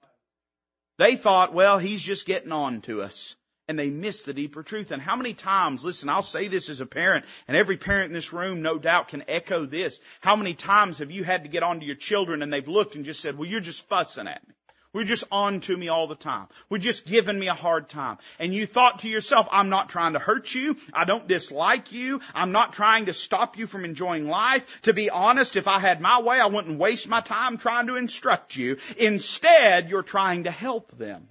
They 0.98 1.16
thought, 1.16 1.52
well, 1.52 1.78
he's 1.78 2.02
just 2.02 2.26
getting 2.26 2.52
on 2.52 2.80
to 2.82 3.02
us. 3.02 3.36
and 3.68 3.78
they 3.78 3.88
miss 3.90 4.22
the 4.22 4.34
deeper 4.34 4.62
truth. 4.62 4.90
And 4.90 5.00
how 5.00 5.16
many 5.16 5.32
times, 5.32 5.84
listen, 5.84 6.08
I'll 6.08 6.22
say 6.22 6.48
this 6.48 6.68
as 6.68 6.80
a 6.80 6.86
parent, 6.86 7.24
and 7.48 7.56
every 7.56 7.76
parent 7.76 8.06
in 8.06 8.12
this 8.12 8.32
room 8.32 8.62
no 8.62 8.78
doubt 8.78 9.08
can 9.08 9.24
echo 9.28 9.64
this. 9.64 10.00
How 10.20 10.36
many 10.36 10.54
times 10.54 10.98
have 10.98 11.10
you 11.10 11.24
had 11.24 11.44
to 11.44 11.48
get 11.48 11.62
onto 11.62 11.86
your 11.86 11.96
children 11.96 12.42
and 12.42 12.52
they've 12.52 12.68
looked 12.68 12.94
and 12.94 13.04
just 13.04 13.20
said, 13.20 13.38
well, 13.38 13.48
you're 13.48 13.60
just 13.60 13.88
fussing 13.88 14.28
at 14.28 14.46
me. 14.46 14.54
We're 14.94 15.04
just 15.04 15.24
on 15.32 15.60
to 15.62 15.76
me 15.76 15.88
all 15.88 16.06
the 16.06 16.14
time. 16.14 16.46
We're 16.70 16.78
just 16.78 17.04
giving 17.04 17.38
me 17.38 17.48
a 17.48 17.54
hard 17.54 17.88
time. 17.88 18.18
And 18.38 18.54
you 18.54 18.64
thought 18.64 19.00
to 19.00 19.08
yourself, 19.08 19.48
I'm 19.50 19.68
not 19.68 19.88
trying 19.88 20.12
to 20.12 20.20
hurt 20.20 20.54
you. 20.54 20.76
I 20.92 21.04
don't 21.04 21.26
dislike 21.26 21.90
you. 21.90 22.20
I'm 22.32 22.52
not 22.52 22.72
trying 22.72 23.06
to 23.06 23.12
stop 23.12 23.58
you 23.58 23.66
from 23.66 23.84
enjoying 23.84 24.28
life. 24.28 24.82
To 24.82 24.94
be 24.94 25.10
honest, 25.10 25.56
if 25.56 25.66
I 25.66 25.80
had 25.80 26.00
my 26.00 26.22
way, 26.22 26.40
I 26.40 26.46
wouldn't 26.46 26.78
waste 26.78 27.08
my 27.08 27.20
time 27.20 27.58
trying 27.58 27.88
to 27.88 27.96
instruct 27.96 28.54
you. 28.54 28.76
Instead, 28.96 29.90
you're 29.90 30.04
trying 30.04 30.44
to 30.44 30.52
help 30.52 30.92
them. 30.92 31.26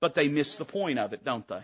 But 0.00 0.14
they 0.14 0.26
miss 0.26 0.56
the 0.56 0.64
point 0.64 0.98
of 0.98 1.12
it, 1.12 1.24
don't 1.24 1.46
they? 1.46 1.62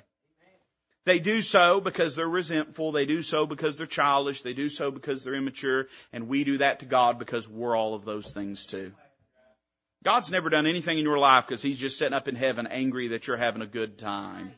They 1.04 1.18
do 1.18 1.42
so 1.42 1.80
because 1.80 2.14
they're 2.14 2.26
resentful. 2.26 2.92
They 2.92 3.04
do 3.04 3.20
so 3.20 3.46
because 3.46 3.76
they're 3.76 3.86
childish. 3.86 4.42
They 4.42 4.54
do 4.54 4.68
so 4.68 4.92
because 4.92 5.22
they're 5.24 5.34
immature. 5.34 5.88
And 6.12 6.28
we 6.28 6.44
do 6.44 6.58
that 6.58 6.80
to 6.80 6.86
God 6.86 7.18
because 7.18 7.48
we're 7.48 7.76
all 7.76 7.94
of 7.94 8.04
those 8.04 8.32
things 8.32 8.64
too. 8.64 8.92
God's 10.04 10.30
never 10.30 10.50
done 10.50 10.66
anything 10.66 10.98
in 10.98 11.04
your 11.04 11.18
life 11.18 11.46
because 11.46 11.62
He's 11.62 11.78
just 11.78 11.98
sitting 11.98 12.14
up 12.14 12.28
in 12.28 12.36
heaven 12.36 12.66
angry 12.66 13.08
that 13.08 13.26
you're 13.26 13.36
having 13.36 13.62
a 13.62 13.66
good 13.66 13.98
time. 13.98 14.52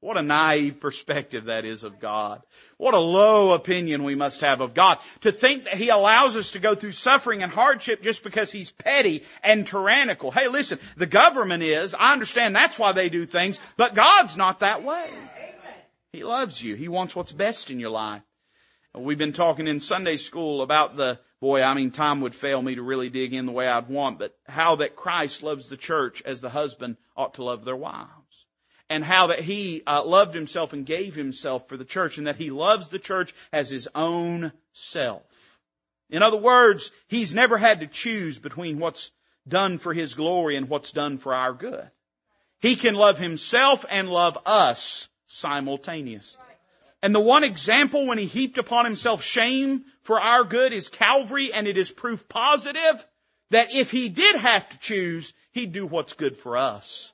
What 0.00 0.18
a 0.18 0.22
naive 0.22 0.80
perspective 0.80 1.46
that 1.46 1.64
is 1.64 1.82
of 1.82 1.98
God. 1.98 2.42
What 2.76 2.92
a 2.92 3.00
low 3.00 3.52
opinion 3.52 4.04
we 4.04 4.14
must 4.14 4.42
have 4.42 4.60
of 4.60 4.74
God. 4.74 4.98
To 5.22 5.32
think 5.32 5.64
that 5.64 5.78
He 5.78 5.88
allows 5.88 6.36
us 6.36 6.50
to 6.50 6.58
go 6.58 6.74
through 6.74 6.92
suffering 6.92 7.42
and 7.42 7.50
hardship 7.50 8.02
just 8.02 8.22
because 8.22 8.52
He's 8.52 8.70
petty 8.70 9.24
and 9.42 9.66
tyrannical. 9.66 10.30
Hey 10.30 10.48
listen, 10.48 10.78
the 10.98 11.06
government 11.06 11.62
is, 11.62 11.94
I 11.98 12.12
understand 12.12 12.54
that's 12.54 12.78
why 12.78 12.92
they 12.92 13.08
do 13.08 13.24
things, 13.24 13.58
but 13.78 13.94
God's 13.94 14.36
not 14.36 14.60
that 14.60 14.84
way. 14.84 15.08
He 16.12 16.22
loves 16.22 16.62
you. 16.62 16.74
He 16.74 16.88
wants 16.88 17.16
what's 17.16 17.32
best 17.32 17.70
in 17.70 17.80
your 17.80 17.90
life. 17.90 18.22
We've 18.96 19.18
been 19.18 19.32
talking 19.32 19.66
in 19.66 19.80
Sunday 19.80 20.18
school 20.18 20.62
about 20.62 20.96
the, 20.96 21.18
boy, 21.44 21.62
I 21.62 21.74
mean, 21.74 21.90
time 21.90 22.22
would 22.22 22.34
fail 22.34 22.62
me 22.62 22.76
to 22.76 22.82
really 22.82 23.10
dig 23.10 23.34
in 23.34 23.44
the 23.44 23.52
way 23.52 23.68
I'd 23.68 23.90
want, 23.90 24.18
but 24.18 24.34
how 24.46 24.76
that 24.76 24.96
Christ 24.96 25.42
loves 25.42 25.68
the 25.68 25.76
church 25.76 26.22
as 26.24 26.40
the 26.40 26.48
husband 26.48 26.96
ought 27.14 27.34
to 27.34 27.44
love 27.44 27.66
their 27.66 27.76
wives. 27.76 28.46
And 28.88 29.04
how 29.04 29.26
that 29.26 29.40
he 29.40 29.82
uh, 29.86 30.02
loved 30.06 30.34
himself 30.34 30.72
and 30.72 30.86
gave 30.86 31.14
himself 31.14 31.68
for 31.68 31.76
the 31.76 31.84
church 31.84 32.16
and 32.16 32.28
that 32.28 32.36
he 32.36 32.48
loves 32.48 32.88
the 32.88 32.98
church 32.98 33.34
as 33.52 33.68
his 33.68 33.90
own 33.94 34.52
self. 34.72 35.20
In 36.08 36.22
other 36.22 36.38
words, 36.38 36.90
he's 37.08 37.34
never 37.34 37.58
had 37.58 37.80
to 37.80 37.88
choose 37.88 38.38
between 38.38 38.78
what's 38.78 39.12
done 39.46 39.76
for 39.76 39.92
his 39.92 40.14
glory 40.14 40.56
and 40.56 40.70
what's 40.70 40.92
done 40.92 41.18
for 41.18 41.34
our 41.34 41.52
good. 41.52 41.90
He 42.60 42.74
can 42.74 42.94
love 42.94 43.18
himself 43.18 43.84
and 43.90 44.08
love 44.08 44.38
us 44.46 45.10
simultaneously. 45.26 46.53
And 47.04 47.14
the 47.14 47.20
one 47.20 47.44
example 47.44 48.06
when 48.06 48.16
he 48.16 48.24
heaped 48.24 48.56
upon 48.56 48.86
himself 48.86 49.22
shame 49.22 49.84
for 50.04 50.22
our 50.22 50.42
good 50.42 50.72
is 50.72 50.88
Calvary, 50.88 51.52
and 51.52 51.68
it 51.68 51.76
is 51.76 51.92
proof 51.92 52.26
positive 52.30 53.06
that 53.50 53.74
if 53.74 53.90
he 53.90 54.08
did 54.08 54.36
have 54.36 54.66
to 54.70 54.78
choose, 54.78 55.34
he'd 55.52 55.72
do 55.72 55.86
what's 55.86 56.14
good 56.14 56.34
for 56.34 56.56
us. 56.56 57.12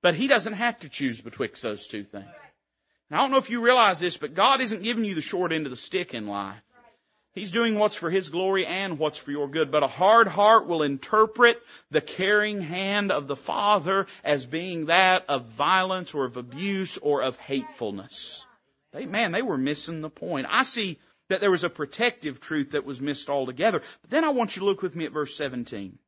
But 0.00 0.14
he 0.14 0.28
doesn't 0.28 0.52
have 0.52 0.78
to 0.78 0.88
choose 0.88 1.20
betwixt 1.20 1.60
those 1.60 1.88
two 1.88 2.04
things. 2.04 2.30
Now, 3.10 3.18
I 3.18 3.20
don't 3.22 3.32
know 3.32 3.38
if 3.38 3.50
you 3.50 3.60
realize 3.60 3.98
this, 3.98 4.16
but 4.16 4.34
God 4.34 4.60
isn't 4.60 4.84
giving 4.84 5.04
you 5.04 5.16
the 5.16 5.20
short 5.20 5.50
end 5.50 5.66
of 5.66 5.70
the 5.70 5.76
stick 5.76 6.14
in 6.14 6.28
life. 6.28 6.62
He's 7.32 7.50
doing 7.50 7.80
what's 7.80 7.96
for 7.96 8.10
His 8.10 8.30
glory 8.30 8.64
and 8.64 8.96
what's 8.96 9.18
for 9.18 9.32
your 9.32 9.48
good. 9.48 9.72
But 9.72 9.82
a 9.82 9.88
hard 9.88 10.28
heart 10.28 10.68
will 10.68 10.84
interpret 10.84 11.60
the 11.90 12.00
caring 12.00 12.60
hand 12.60 13.10
of 13.10 13.26
the 13.26 13.34
Father 13.34 14.06
as 14.22 14.46
being 14.46 14.86
that 14.86 15.24
of 15.28 15.46
violence 15.46 16.14
or 16.14 16.26
of 16.26 16.36
abuse 16.36 16.96
or 16.96 17.22
of 17.22 17.36
hatefulness. 17.38 18.46
They, 18.92 19.06
man, 19.06 19.32
they 19.32 19.42
were 19.42 19.58
missing 19.58 20.00
the 20.00 20.10
point. 20.10 20.46
I 20.50 20.64
see 20.64 20.98
that 21.28 21.40
there 21.40 21.50
was 21.50 21.64
a 21.64 21.70
protective 21.70 22.40
truth 22.40 22.72
that 22.72 22.84
was 22.84 23.00
missed 23.00 23.30
altogether. 23.30 23.82
But 24.02 24.10
then 24.10 24.24
I 24.24 24.30
want 24.30 24.56
you 24.56 24.60
to 24.60 24.66
look 24.66 24.82
with 24.82 24.96
me 24.96 25.04
at 25.04 25.12
verse 25.12 25.36
17. 25.36 25.98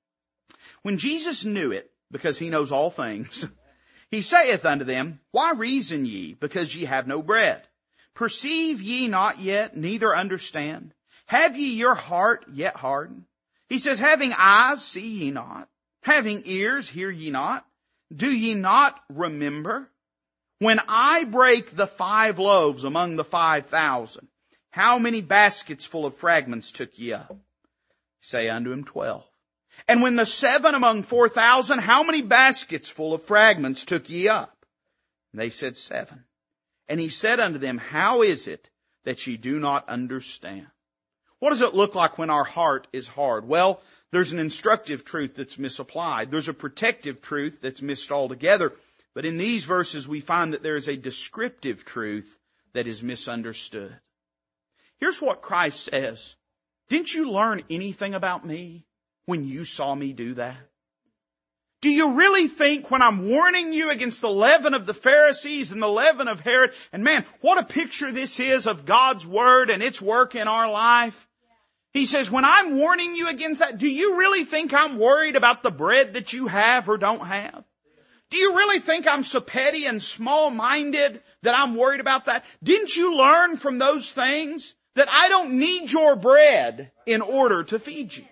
When 0.82 0.98
Jesus 0.98 1.44
knew 1.44 1.70
it, 1.72 1.90
because 2.10 2.38
he 2.38 2.50
knows 2.50 2.72
all 2.72 2.90
things, 2.90 3.48
he 4.10 4.22
saith 4.22 4.64
unto 4.64 4.84
them, 4.84 5.20
Why 5.30 5.52
reason 5.52 6.04
ye, 6.06 6.34
because 6.34 6.74
ye 6.74 6.84
have 6.84 7.06
no 7.06 7.22
bread? 7.22 7.66
Perceive 8.14 8.82
ye 8.82 9.08
not 9.08 9.38
yet, 9.38 9.76
neither 9.76 10.14
understand? 10.14 10.92
Have 11.26 11.56
ye 11.56 11.74
your 11.74 11.94
heart 11.94 12.44
yet 12.52 12.76
hardened? 12.76 13.24
He 13.68 13.78
says, 13.78 13.98
having 13.98 14.34
eyes, 14.36 14.84
see 14.84 15.06
ye 15.06 15.30
not? 15.30 15.68
Having 16.02 16.42
ears, 16.44 16.88
hear 16.88 17.10
ye 17.10 17.30
not? 17.30 17.64
Do 18.12 18.30
ye 18.30 18.54
not 18.54 19.00
remember? 19.08 19.88
When 20.62 20.80
I 20.86 21.24
break 21.24 21.74
the 21.74 21.88
five 21.88 22.38
loaves 22.38 22.84
among 22.84 23.16
the 23.16 23.24
five 23.24 23.66
thousand, 23.66 24.28
how 24.70 25.00
many 25.00 25.20
baskets 25.20 25.84
full 25.84 26.06
of 26.06 26.16
fragments 26.16 26.70
took 26.70 26.96
ye 27.00 27.14
up? 27.14 27.36
Say 28.20 28.48
unto 28.48 28.70
him 28.70 28.84
twelve. 28.84 29.24
And 29.88 30.02
when 30.02 30.14
the 30.14 30.24
seven 30.24 30.76
among 30.76 31.02
four 31.02 31.28
thousand, 31.28 31.80
how 31.80 32.04
many 32.04 32.22
baskets 32.22 32.88
full 32.88 33.12
of 33.12 33.24
fragments 33.24 33.84
took 33.84 34.08
ye 34.08 34.28
up? 34.28 34.54
And 35.32 35.40
they 35.40 35.50
said 35.50 35.76
seven. 35.76 36.22
And 36.88 37.00
he 37.00 37.08
said 37.08 37.40
unto 37.40 37.58
them, 37.58 37.78
how 37.78 38.22
is 38.22 38.46
it 38.46 38.70
that 39.04 39.26
ye 39.26 39.36
do 39.36 39.58
not 39.58 39.88
understand? 39.88 40.68
What 41.40 41.50
does 41.50 41.62
it 41.62 41.74
look 41.74 41.96
like 41.96 42.18
when 42.18 42.30
our 42.30 42.44
heart 42.44 42.86
is 42.92 43.08
hard? 43.08 43.48
Well, 43.48 43.82
there's 44.12 44.30
an 44.30 44.38
instructive 44.38 45.04
truth 45.04 45.34
that's 45.34 45.58
misapplied. 45.58 46.30
There's 46.30 46.48
a 46.48 46.54
protective 46.54 47.20
truth 47.20 47.60
that's 47.60 47.82
missed 47.82 48.12
altogether. 48.12 48.74
But 49.14 49.26
in 49.26 49.36
these 49.36 49.64
verses 49.64 50.08
we 50.08 50.20
find 50.20 50.54
that 50.54 50.62
there 50.62 50.76
is 50.76 50.88
a 50.88 50.96
descriptive 50.96 51.84
truth 51.84 52.38
that 52.72 52.86
is 52.86 53.02
misunderstood. 53.02 53.94
Here's 54.98 55.20
what 55.20 55.42
Christ 55.42 55.84
says. 55.84 56.36
Didn't 56.88 57.12
you 57.12 57.30
learn 57.30 57.62
anything 57.68 58.14
about 58.14 58.46
me 58.46 58.84
when 59.26 59.44
you 59.44 59.64
saw 59.64 59.94
me 59.94 60.12
do 60.12 60.34
that? 60.34 60.56
Do 61.82 61.90
you 61.90 62.12
really 62.12 62.46
think 62.46 62.90
when 62.90 63.02
I'm 63.02 63.28
warning 63.28 63.72
you 63.72 63.90
against 63.90 64.20
the 64.20 64.30
leaven 64.30 64.72
of 64.72 64.86
the 64.86 64.94
Pharisees 64.94 65.72
and 65.72 65.82
the 65.82 65.88
leaven 65.88 66.28
of 66.28 66.38
Herod, 66.38 66.72
and 66.92 67.02
man, 67.02 67.26
what 67.40 67.60
a 67.60 67.66
picture 67.66 68.12
this 68.12 68.38
is 68.38 68.68
of 68.68 68.86
God's 68.86 69.26
Word 69.26 69.68
and 69.68 69.82
its 69.82 70.00
work 70.00 70.36
in 70.36 70.46
our 70.46 70.70
life? 70.70 71.28
He 71.92 72.06
says, 72.06 72.30
when 72.30 72.44
I'm 72.44 72.78
warning 72.78 73.16
you 73.16 73.28
against 73.28 73.60
that, 73.60 73.78
do 73.78 73.88
you 73.88 74.16
really 74.16 74.44
think 74.44 74.72
I'm 74.72 74.98
worried 74.98 75.34
about 75.34 75.64
the 75.64 75.72
bread 75.72 76.14
that 76.14 76.32
you 76.32 76.46
have 76.46 76.88
or 76.88 76.98
don't 76.98 77.26
have? 77.26 77.64
Do 78.32 78.38
you 78.38 78.56
really 78.56 78.78
think 78.78 79.06
I'm 79.06 79.24
so 79.24 79.42
petty 79.42 79.84
and 79.84 80.02
small-minded 80.02 81.20
that 81.42 81.54
I'm 81.54 81.74
worried 81.74 82.00
about 82.00 82.24
that? 82.24 82.46
Didn't 82.62 82.96
you 82.96 83.14
learn 83.14 83.58
from 83.58 83.76
those 83.76 84.10
things 84.10 84.74
that 84.94 85.10
I 85.10 85.28
don't 85.28 85.58
need 85.58 85.92
your 85.92 86.16
bread 86.16 86.92
in 87.04 87.20
order 87.20 87.62
to 87.64 87.78
feed 87.78 88.16
you? 88.16 88.24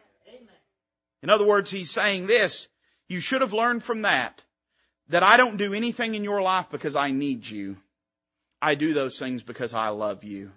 In 1.23 1.29
other 1.29 1.45
words, 1.45 1.71
he's 1.71 1.91
saying 1.91 2.27
this, 2.27 2.67
you 3.11 3.21
should 3.21 3.43
have 3.43 3.53
learned 3.53 3.85
from 3.85 4.03
that, 4.03 4.43
that 5.11 5.23
I 5.23 5.37
don't 5.37 5.59
do 5.59 5.75
anything 5.75 6.15
in 6.15 6.25
your 6.25 6.41
life 6.41 6.69
because 6.71 6.97
I 6.97 7.11
need 7.11 7.47
you. 7.47 7.77
I 8.63 8.77
do 8.77 8.95
those 8.95 9.19
things 9.19 9.43
because 9.43 9.75
I 9.75 9.89
love 9.89 10.25
you. 10.25 10.51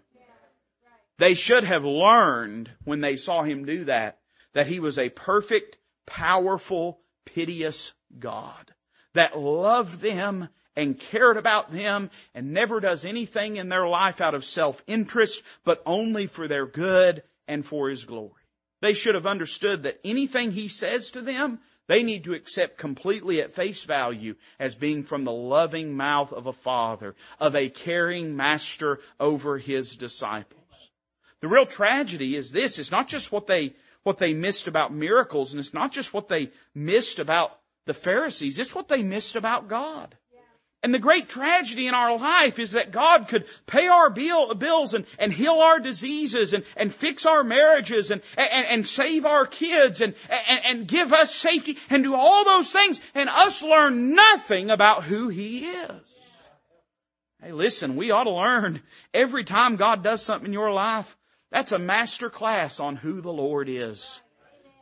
They 1.17 1.34
should 1.34 1.65
have 1.65 1.84
learned 1.84 2.71
when 2.86 3.01
they 3.01 3.17
saw 3.17 3.43
him 3.43 3.65
do 3.65 3.84
that, 3.84 4.19
that 4.53 4.67
he 4.67 4.79
was 4.79 4.97
a 4.97 5.10
perfect, 5.10 5.79
powerful, 6.06 7.01
piteous 7.25 7.93
God 8.17 8.72
that 9.13 9.38
loved 9.38 10.02
them 10.02 10.49
and 10.76 10.99
cared 10.99 11.38
about 11.38 11.71
them 11.71 12.10
and 12.34 12.52
never 12.52 12.80
does 12.80 13.06
anything 13.06 13.58
in 13.58 13.69
their 13.69 13.88
life 13.88 14.21
out 14.21 14.36
of 14.36 14.45
self-interest, 14.45 15.41
but 15.63 15.82
only 15.86 16.28
for 16.28 16.47
their 16.47 16.65
good 16.65 17.23
and 17.47 17.65
for 17.65 17.89
His 17.89 18.06
glory. 18.06 18.32
They 18.82 18.93
should 18.93 19.15
have 19.15 19.28
understood 19.28 19.84
that 19.84 19.99
anything 20.04 20.52
He 20.52 20.67
says 20.67 21.12
to 21.12 21.21
them, 21.21 21.60
they 21.88 22.04
need 22.04 22.23
to 22.26 22.34
accept 22.34 22.78
completely 22.78 23.41
at 23.41 23.54
face 23.54 23.84
value 23.84 24.36
as 24.58 24.76
being 24.76 25.04
from 25.04 25.26
the 25.26 25.32
loving 25.32 25.95
mouth 25.95 26.32
of 26.32 26.47
a 26.47 26.54
father, 26.54 27.15
of 27.39 27.56
a 27.56 27.69
caring 27.69 28.36
master 28.36 28.99
over 29.19 29.58
His 29.58 29.95
disciples. 29.95 30.60
The 31.41 31.49
real 31.49 31.65
tragedy 31.65 32.36
is 32.36 32.52
this, 32.52 32.80
it's 32.80 32.91
not 32.91 33.10
just 33.10 33.32
what 33.32 33.47
they, 33.47 33.76
what 34.04 34.17
they 34.17 34.34
missed 34.34 34.67
about 34.67 34.93
miracles 34.93 35.54
and 35.54 35.60
it's 35.60 35.73
not 35.73 35.91
just 35.91 36.13
what 36.13 36.30
they 36.30 36.52
missed 36.73 37.19
about 37.19 37.58
the 37.86 37.93
Pharisees. 37.93 38.60
It's 38.60 38.76
what 38.76 38.88
they 38.88 39.04
missed 39.04 39.36
about 39.36 39.67
God. 39.67 40.15
And 40.84 40.93
the 40.93 41.00
great 41.00 41.30
tragedy 41.30 41.88
in 41.88 41.93
our 41.93 42.17
life 42.17 42.60
is 42.60 42.74
that 42.74 42.91
God 42.91 43.30
could 43.30 43.46
pay 43.65 43.88
our 43.88 44.10
bill, 44.10 44.54
bills 44.54 44.93
and, 44.93 45.06
and 45.17 45.32
heal 45.32 45.54
our 45.54 45.80
diseases 45.80 46.54
and, 46.54 46.65
and 46.76 46.93
fix 46.93 47.26
our 47.26 47.41
marriages 47.41 48.12
and, 48.12 48.22
and, 48.38 48.67
and 48.67 48.86
save 48.86 49.26
our 49.26 49.46
kids 49.46 50.02
and, 50.02 50.13
and, 50.30 50.65
and 50.65 50.88
give 50.88 51.13
us 51.13 51.34
safety 51.34 51.78
and 51.89 52.04
do 52.04 52.15
all 52.15 52.43
those 52.43 52.69
things 52.69 53.00
and 53.15 53.30
us 53.30 53.63
learn 53.63 54.13
nothing 54.13 54.72
about 54.72 55.06
who 55.06 55.30
He 55.30 55.67
is. 55.67 56.02
Hey 57.41 57.54
listen, 57.54 57.96
we 57.96 58.12
ought 58.12 58.26
to 58.26 58.32
learn 58.32 58.82
every 59.13 59.46
time 59.46 59.78
God 59.78 60.04
does 60.04 60.22
something 60.22 60.48
in 60.48 60.54
your 60.54 60.74
life, 60.74 61.17
that's 61.50 61.72
a 61.72 61.80
master 61.80 62.30
class 62.30 62.82
on 62.82 62.98
who 62.98 63.22
the 63.22 63.32
Lord 63.32 63.69
is 63.69 64.22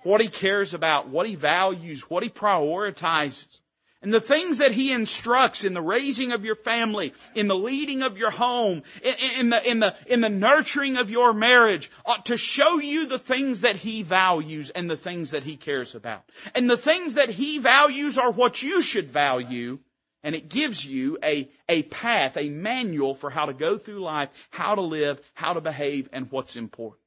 what 0.04 0.22
he 0.22 0.28
cares 0.28 0.74
about, 0.74 1.10
what 1.10 1.28
he 1.28 1.36
values, 1.36 2.02
what 2.10 2.24
he 2.24 2.30
prioritizes. 2.30 3.60
and 4.02 4.12
the 4.12 4.22
things 4.22 4.58
that 4.58 4.72
He 4.72 4.92
instructs 4.92 5.64
in 5.64 5.76
the 5.76 5.82
raising 5.82 6.32
of 6.32 6.44
your 6.44 6.56
family, 6.56 7.14
in 7.36 7.48
the 7.48 7.56
leading 7.56 8.02
of 8.02 8.18
your 8.18 8.32
home, 8.32 8.82
in, 9.04 9.50
the, 9.50 9.70
in, 9.70 9.80
the, 9.80 9.96
in 10.08 10.22
the 10.22 10.30
nurturing 10.30 10.98
of 10.98 11.12
your 11.12 11.34
marriage, 11.34 11.92
ought 12.04 12.26
to 12.26 12.38
show 12.38 12.80
you 12.80 13.06
the 13.06 13.20
things 13.20 13.62
that 13.62 13.76
He 13.76 14.02
values 14.02 14.72
and 14.72 14.90
the 14.90 14.98
things 14.98 15.32
that 15.32 15.44
He 15.44 15.56
cares 15.56 15.94
about. 15.94 16.24
And 16.56 16.68
the 16.68 16.78
things 16.78 17.14
that 17.16 17.30
He 17.30 17.60
values 17.60 18.18
are 18.18 18.32
what 18.32 18.64
you 18.64 18.82
should 18.82 19.12
value, 19.12 19.78
and 20.24 20.34
it 20.34 20.50
gives 20.50 20.84
you 20.84 21.20
a, 21.24 21.50
a 21.70 21.84
path, 21.84 22.38
a 22.38 22.50
manual 22.50 23.14
for 23.14 23.30
how 23.30 23.46
to 23.46 23.54
go 23.54 23.78
through 23.78 24.02
life, 24.02 24.30
how 24.50 24.74
to 24.74 24.82
live, 24.82 25.22
how 25.36 25.54
to 25.54 25.62
behave, 25.62 26.10
and 26.12 26.32
what's 26.32 26.56
important. 26.56 27.02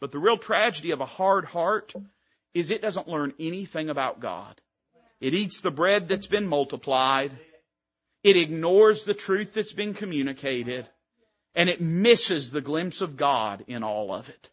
But 0.00 0.12
the 0.12 0.18
real 0.18 0.38
tragedy 0.38 0.90
of 0.90 1.00
a 1.00 1.06
hard 1.06 1.44
heart 1.46 1.94
is 2.54 2.70
it 2.70 2.82
doesn't 2.82 3.08
learn 3.08 3.34
anything 3.38 3.90
about 3.90 4.20
God. 4.20 4.60
It 5.20 5.34
eats 5.34 5.60
the 5.60 5.70
bread 5.70 6.08
that's 6.08 6.26
been 6.26 6.46
multiplied. 6.46 7.36
It 8.22 8.36
ignores 8.36 9.04
the 9.04 9.14
truth 9.14 9.54
that's 9.54 9.72
been 9.72 9.94
communicated. 9.94 10.88
And 11.54 11.68
it 11.68 11.80
misses 11.80 12.50
the 12.50 12.60
glimpse 12.60 13.00
of 13.00 13.16
God 13.16 13.64
in 13.66 13.82
all 13.82 14.12
of 14.12 14.28
it. 14.28 14.50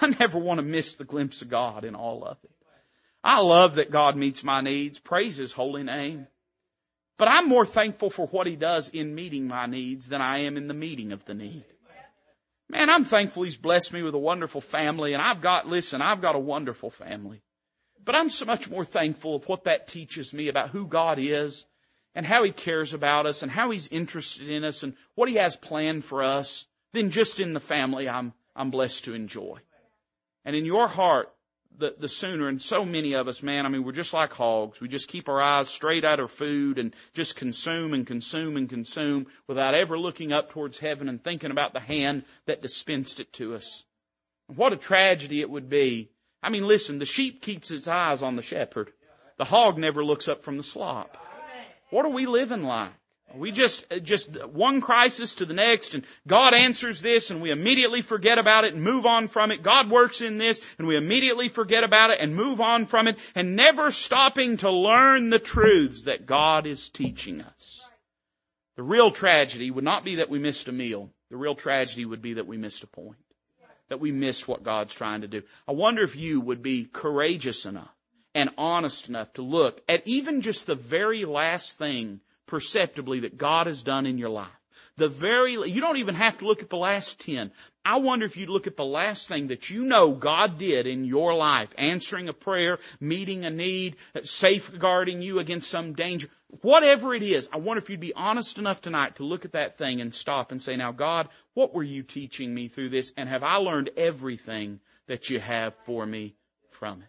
I 0.00 0.06
never 0.06 0.38
want 0.38 0.58
to 0.58 0.64
miss 0.64 0.94
the 0.94 1.04
glimpse 1.04 1.42
of 1.42 1.50
God 1.50 1.84
in 1.84 1.94
all 1.94 2.24
of 2.24 2.38
it. 2.42 2.50
I 3.22 3.40
love 3.40 3.76
that 3.76 3.90
God 3.90 4.16
meets 4.16 4.42
my 4.42 4.60
needs. 4.60 4.98
Praise 4.98 5.36
His 5.36 5.52
holy 5.52 5.82
name. 5.82 6.26
But 7.18 7.28
I'm 7.28 7.48
more 7.48 7.66
thankful 7.66 8.10
for 8.10 8.26
what 8.26 8.46
He 8.46 8.56
does 8.56 8.88
in 8.88 9.14
meeting 9.14 9.46
my 9.46 9.66
needs 9.66 10.08
than 10.08 10.20
I 10.20 10.40
am 10.40 10.56
in 10.56 10.66
the 10.66 10.74
meeting 10.74 11.12
of 11.12 11.24
the 11.24 11.34
need. 11.34 11.64
Man, 12.68 12.90
I'm 12.90 13.04
thankful 13.04 13.42
He's 13.42 13.56
blessed 13.56 13.92
me 13.92 14.02
with 14.02 14.14
a 14.14 14.18
wonderful 14.18 14.60
family 14.60 15.12
and 15.12 15.22
I've 15.22 15.40
got, 15.40 15.68
listen, 15.68 16.00
I've 16.02 16.20
got 16.20 16.36
a 16.36 16.40
wonderful 16.40 16.90
family. 16.90 17.42
But 18.04 18.16
I'm 18.16 18.30
so 18.30 18.44
much 18.44 18.68
more 18.68 18.84
thankful 18.84 19.36
of 19.36 19.48
what 19.48 19.64
that 19.64 19.86
teaches 19.86 20.32
me 20.32 20.48
about 20.48 20.70
who 20.70 20.86
God 20.86 21.18
is 21.20 21.66
and 22.14 22.26
how 22.26 22.42
He 22.42 22.50
cares 22.50 22.94
about 22.94 23.26
us 23.26 23.42
and 23.42 23.52
how 23.52 23.70
He's 23.70 23.88
interested 23.88 24.48
in 24.48 24.64
us 24.64 24.82
and 24.82 24.94
what 25.14 25.28
He 25.28 25.36
has 25.36 25.56
planned 25.56 26.04
for 26.04 26.22
us 26.22 26.66
than 26.92 27.10
just 27.10 27.40
in 27.40 27.52
the 27.52 27.60
family 27.60 28.08
I'm, 28.08 28.32
I'm 28.56 28.70
blessed 28.70 29.04
to 29.04 29.14
enjoy. 29.14 29.60
And 30.44 30.56
in 30.56 30.64
your 30.64 30.88
heart, 30.88 31.32
the, 31.78 31.94
the 31.98 32.08
sooner, 32.08 32.48
and 32.48 32.60
so 32.60 32.84
many 32.84 33.14
of 33.14 33.28
us, 33.28 33.42
man, 33.42 33.66
I 33.66 33.68
mean, 33.68 33.84
we're 33.84 33.92
just 33.92 34.12
like 34.12 34.32
hogs. 34.32 34.80
We 34.80 34.88
just 34.88 35.08
keep 35.08 35.28
our 35.28 35.42
eyes 35.42 35.68
straight 35.68 36.04
at 36.04 36.20
our 36.20 36.28
food 36.28 36.78
and 36.78 36.94
just 37.14 37.36
consume 37.36 37.94
and 37.94 38.06
consume 38.06 38.56
and 38.56 38.68
consume 38.68 39.26
without 39.46 39.74
ever 39.74 39.98
looking 39.98 40.32
up 40.32 40.50
towards 40.50 40.78
heaven 40.78 41.08
and 41.08 41.22
thinking 41.22 41.50
about 41.50 41.72
the 41.72 41.80
hand 41.80 42.24
that 42.46 42.62
dispensed 42.62 43.20
it 43.20 43.32
to 43.34 43.54
us. 43.54 43.84
What 44.46 44.72
a 44.72 44.76
tragedy 44.76 45.40
it 45.40 45.50
would 45.50 45.68
be 45.68 46.10
I 46.42 46.50
mean, 46.50 46.66
listen, 46.66 46.98
the 46.98 47.06
sheep 47.06 47.40
keeps 47.40 47.70
its 47.70 47.86
eyes 47.86 48.22
on 48.22 48.34
the 48.36 48.42
shepherd. 48.42 48.92
The 49.38 49.44
hog 49.44 49.78
never 49.78 50.04
looks 50.04 50.28
up 50.28 50.42
from 50.42 50.56
the 50.56 50.62
slop. 50.62 51.16
What 51.90 52.04
are 52.04 52.10
we 52.10 52.26
living 52.26 52.64
like? 52.64 52.90
We 53.36 53.52
just, 53.52 53.84
uh, 53.90 53.98
just 53.98 54.30
one 54.46 54.80
crisis 54.80 55.36
to 55.36 55.46
the 55.46 55.54
next 55.54 55.94
and 55.94 56.04
God 56.26 56.54
answers 56.54 57.00
this 57.00 57.30
and 57.30 57.40
we 57.40 57.50
immediately 57.50 58.02
forget 58.02 58.38
about 58.38 58.64
it 58.64 58.74
and 58.74 58.82
move 58.82 59.06
on 59.06 59.28
from 59.28 59.50
it. 59.50 59.62
God 59.62 59.90
works 59.90 60.20
in 60.20 60.38
this 60.38 60.60
and 60.78 60.86
we 60.86 60.96
immediately 60.96 61.48
forget 61.48 61.84
about 61.84 62.10
it 62.10 62.18
and 62.20 62.34
move 62.34 62.60
on 62.60 62.86
from 62.86 63.08
it 63.08 63.18
and 63.34 63.56
never 63.56 63.90
stopping 63.90 64.58
to 64.58 64.70
learn 64.70 65.30
the 65.30 65.38
truths 65.38 66.04
that 66.04 66.26
God 66.26 66.66
is 66.66 66.88
teaching 66.88 67.40
us. 67.40 67.88
The 68.76 68.82
real 68.82 69.10
tragedy 69.10 69.70
would 69.70 69.84
not 69.84 70.04
be 70.04 70.16
that 70.16 70.30
we 70.30 70.38
missed 70.38 70.68
a 70.68 70.72
meal. 70.72 71.10
The 71.30 71.36
real 71.36 71.54
tragedy 71.54 72.04
would 72.04 72.22
be 72.22 72.34
that 72.34 72.46
we 72.46 72.56
missed 72.56 72.82
a 72.82 72.86
point 72.86 73.18
that 73.92 74.00
we 74.00 74.10
miss 74.10 74.48
what 74.48 74.62
God's 74.62 74.94
trying 74.94 75.20
to 75.20 75.28
do. 75.28 75.42
I 75.68 75.72
wonder 75.72 76.02
if 76.02 76.16
you 76.16 76.40
would 76.40 76.62
be 76.62 76.86
courageous 76.86 77.66
enough 77.66 77.94
and 78.34 78.48
honest 78.56 79.10
enough 79.10 79.30
to 79.34 79.42
look 79.42 79.82
at 79.86 80.08
even 80.08 80.40
just 80.40 80.66
the 80.66 80.74
very 80.74 81.26
last 81.26 81.76
thing 81.76 82.20
perceptibly 82.46 83.20
that 83.20 83.38
God 83.38 83.66
has 83.66 83.82
done 83.82 84.06
in 84.06 84.18
your 84.18 84.30
life. 84.30 84.50
The 84.96 85.08
very, 85.08 85.52
you 85.52 85.80
don't 85.80 85.96
even 85.96 86.14
have 86.14 86.38
to 86.38 86.46
look 86.46 86.62
at 86.62 86.68
the 86.68 86.76
last 86.76 87.20
10. 87.20 87.50
I 87.84 87.96
wonder 87.96 88.26
if 88.26 88.36
you'd 88.36 88.50
look 88.50 88.66
at 88.66 88.76
the 88.76 88.84
last 88.84 89.26
thing 89.26 89.48
that 89.48 89.70
you 89.70 89.84
know 89.84 90.12
God 90.12 90.58
did 90.58 90.86
in 90.86 91.04
your 91.04 91.34
life, 91.34 91.70
answering 91.78 92.28
a 92.28 92.34
prayer, 92.34 92.78
meeting 93.00 93.44
a 93.44 93.50
need, 93.50 93.96
safeguarding 94.22 95.22
you 95.22 95.38
against 95.38 95.70
some 95.70 95.94
danger. 95.94 96.28
Whatever 96.60 97.14
it 97.14 97.22
is, 97.22 97.48
I 97.52 97.56
wonder 97.56 97.82
if 97.82 97.88
you'd 97.88 98.00
be 98.00 98.12
honest 98.14 98.58
enough 98.58 98.82
tonight 98.82 99.16
to 99.16 99.24
look 99.24 99.46
at 99.46 99.52
that 99.52 99.78
thing 99.78 100.02
and 100.02 100.14
stop 100.14 100.52
and 100.52 100.62
say, 100.62 100.76
now 100.76 100.92
God, 100.92 101.28
what 101.54 101.74
were 101.74 101.82
you 101.82 102.02
teaching 102.02 102.54
me 102.54 102.68
through 102.68 102.90
this? 102.90 103.14
And 103.16 103.28
have 103.28 103.42
I 103.42 103.56
learned 103.56 103.90
everything 103.96 104.80
that 105.08 105.30
you 105.30 105.40
have 105.40 105.74
for 105.86 106.04
me 106.04 106.34
from 106.70 107.00
it? 107.00 107.08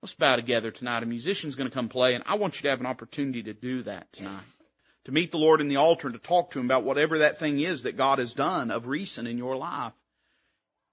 Let's 0.00 0.14
bow 0.14 0.36
together 0.36 0.70
tonight. 0.70 1.02
A 1.02 1.06
musician's 1.06 1.56
going 1.56 1.68
to 1.68 1.74
come 1.74 1.88
play 1.88 2.14
and 2.14 2.22
I 2.26 2.36
want 2.36 2.56
you 2.56 2.62
to 2.62 2.68
have 2.68 2.80
an 2.80 2.86
opportunity 2.86 3.42
to 3.42 3.54
do 3.54 3.82
that 3.82 4.12
tonight 4.12 4.44
to 5.04 5.12
meet 5.12 5.30
the 5.30 5.38
Lord 5.38 5.60
in 5.60 5.68
the 5.68 5.76
altar 5.76 6.08
and 6.08 6.14
to 6.14 6.22
talk 6.22 6.50
to 6.50 6.58
Him 6.58 6.66
about 6.66 6.84
whatever 6.84 7.18
that 7.18 7.38
thing 7.38 7.60
is 7.60 7.82
that 7.82 7.96
God 7.96 8.18
has 8.18 8.34
done 8.34 8.70
of 8.70 8.88
recent 8.88 9.28
in 9.28 9.38
your 9.38 9.56
life. 9.56 9.92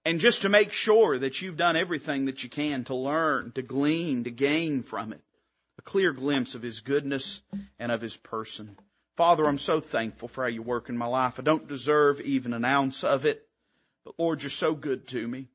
And 0.04 0.20
just 0.20 0.42
to 0.42 0.50
make 0.50 0.74
sure 0.74 1.20
that 1.20 1.42
you've 1.42 1.58
done 1.58 1.76
everything 1.76 2.26
that 2.26 2.44
you 2.44 2.50
can 2.50 2.84
to 2.86 2.96
learn, 2.96 3.52
to 3.54 3.62
glean, 3.62 4.24
to 4.24 4.32
gain 4.32 4.84
from 4.84 5.14
it. 5.14 5.22
A 5.78 5.82
clear 5.82 6.12
glimpse 6.12 6.56
of 6.56 6.62
His 6.62 6.82
goodness 6.82 7.42
and 7.80 7.92
of 7.92 8.02
His 8.02 8.18
person. 8.18 8.78
Father, 9.16 9.46
I'm 9.46 9.58
so 9.58 9.80
thankful 9.80 10.28
for 10.28 10.44
how 10.44 10.50
you 10.50 10.62
work 10.62 10.90
in 10.90 10.98
my 10.98 11.06
life. 11.06 11.40
I 11.40 11.44
don't 11.44 11.68
deserve 11.68 12.22
even 12.22 12.54
an 12.54 12.66
ounce 12.66 13.04
of 13.04 13.26
it. 13.26 13.48
But 14.04 14.16
Lord, 14.18 14.42
you're 14.42 14.50
so 14.50 14.74
good 14.74 15.08
to 15.10 15.28
me. 15.28 15.48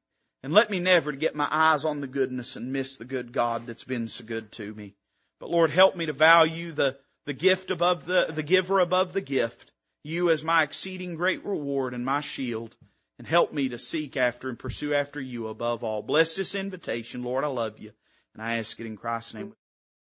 And 0.43 0.53
let 0.53 0.71
me 0.71 0.79
never 0.79 1.11
get 1.13 1.35
my 1.35 1.49
eyes 1.51 1.85
on 1.85 2.01
the 2.01 2.07
goodness 2.07 2.55
and 2.55 2.73
miss 2.73 2.97
the 2.97 3.05
good 3.05 3.33
God 3.33 3.67
that's 3.67 3.85
been 3.85 4.07
so 4.07 4.25
good 4.25 4.53
to 4.53 4.75
me. 4.75 4.95
But 5.41 5.51
Lord, 5.51 5.71
help 5.71 5.97
me 5.97 6.07
to 6.07 6.13
value 6.13 6.73
the 6.73 6.97
the 7.27 7.35
gift 7.35 7.71
above 7.71 8.07
the, 8.07 8.27
the 8.31 8.43
giver 8.43 8.81
above 8.81 9.13
the 9.13 9.21
gift, 9.21 9.73
you 10.03 10.31
as 10.31 10.45
my 10.45 10.63
exceeding 10.63 11.17
great 11.17 11.45
reward 11.45 11.93
and 11.93 12.05
my 12.05 12.21
shield, 12.21 12.75
and 13.19 13.27
help 13.27 13.53
me 13.53 13.71
to 13.71 13.79
seek 13.79 14.17
after 14.17 14.49
and 14.49 14.59
pursue 14.59 14.95
after 14.95 15.21
you 15.21 15.49
above 15.49 15.85
all. 15.85 16.03
Bless 16.03 16.37
this 16.37 16.55
invitation, 16.55 17.23
Lord, 17.23 17.45
I 17.45 17.49
love 17.49 17.79
you, 17.79 17.93
and 18.35 18.43
I 18.43 18.59
ask 18.59 18.79
it 18.79 18.87
in 18.87 18.97
Christ's 18.97 19.35
name. 19.35 19.55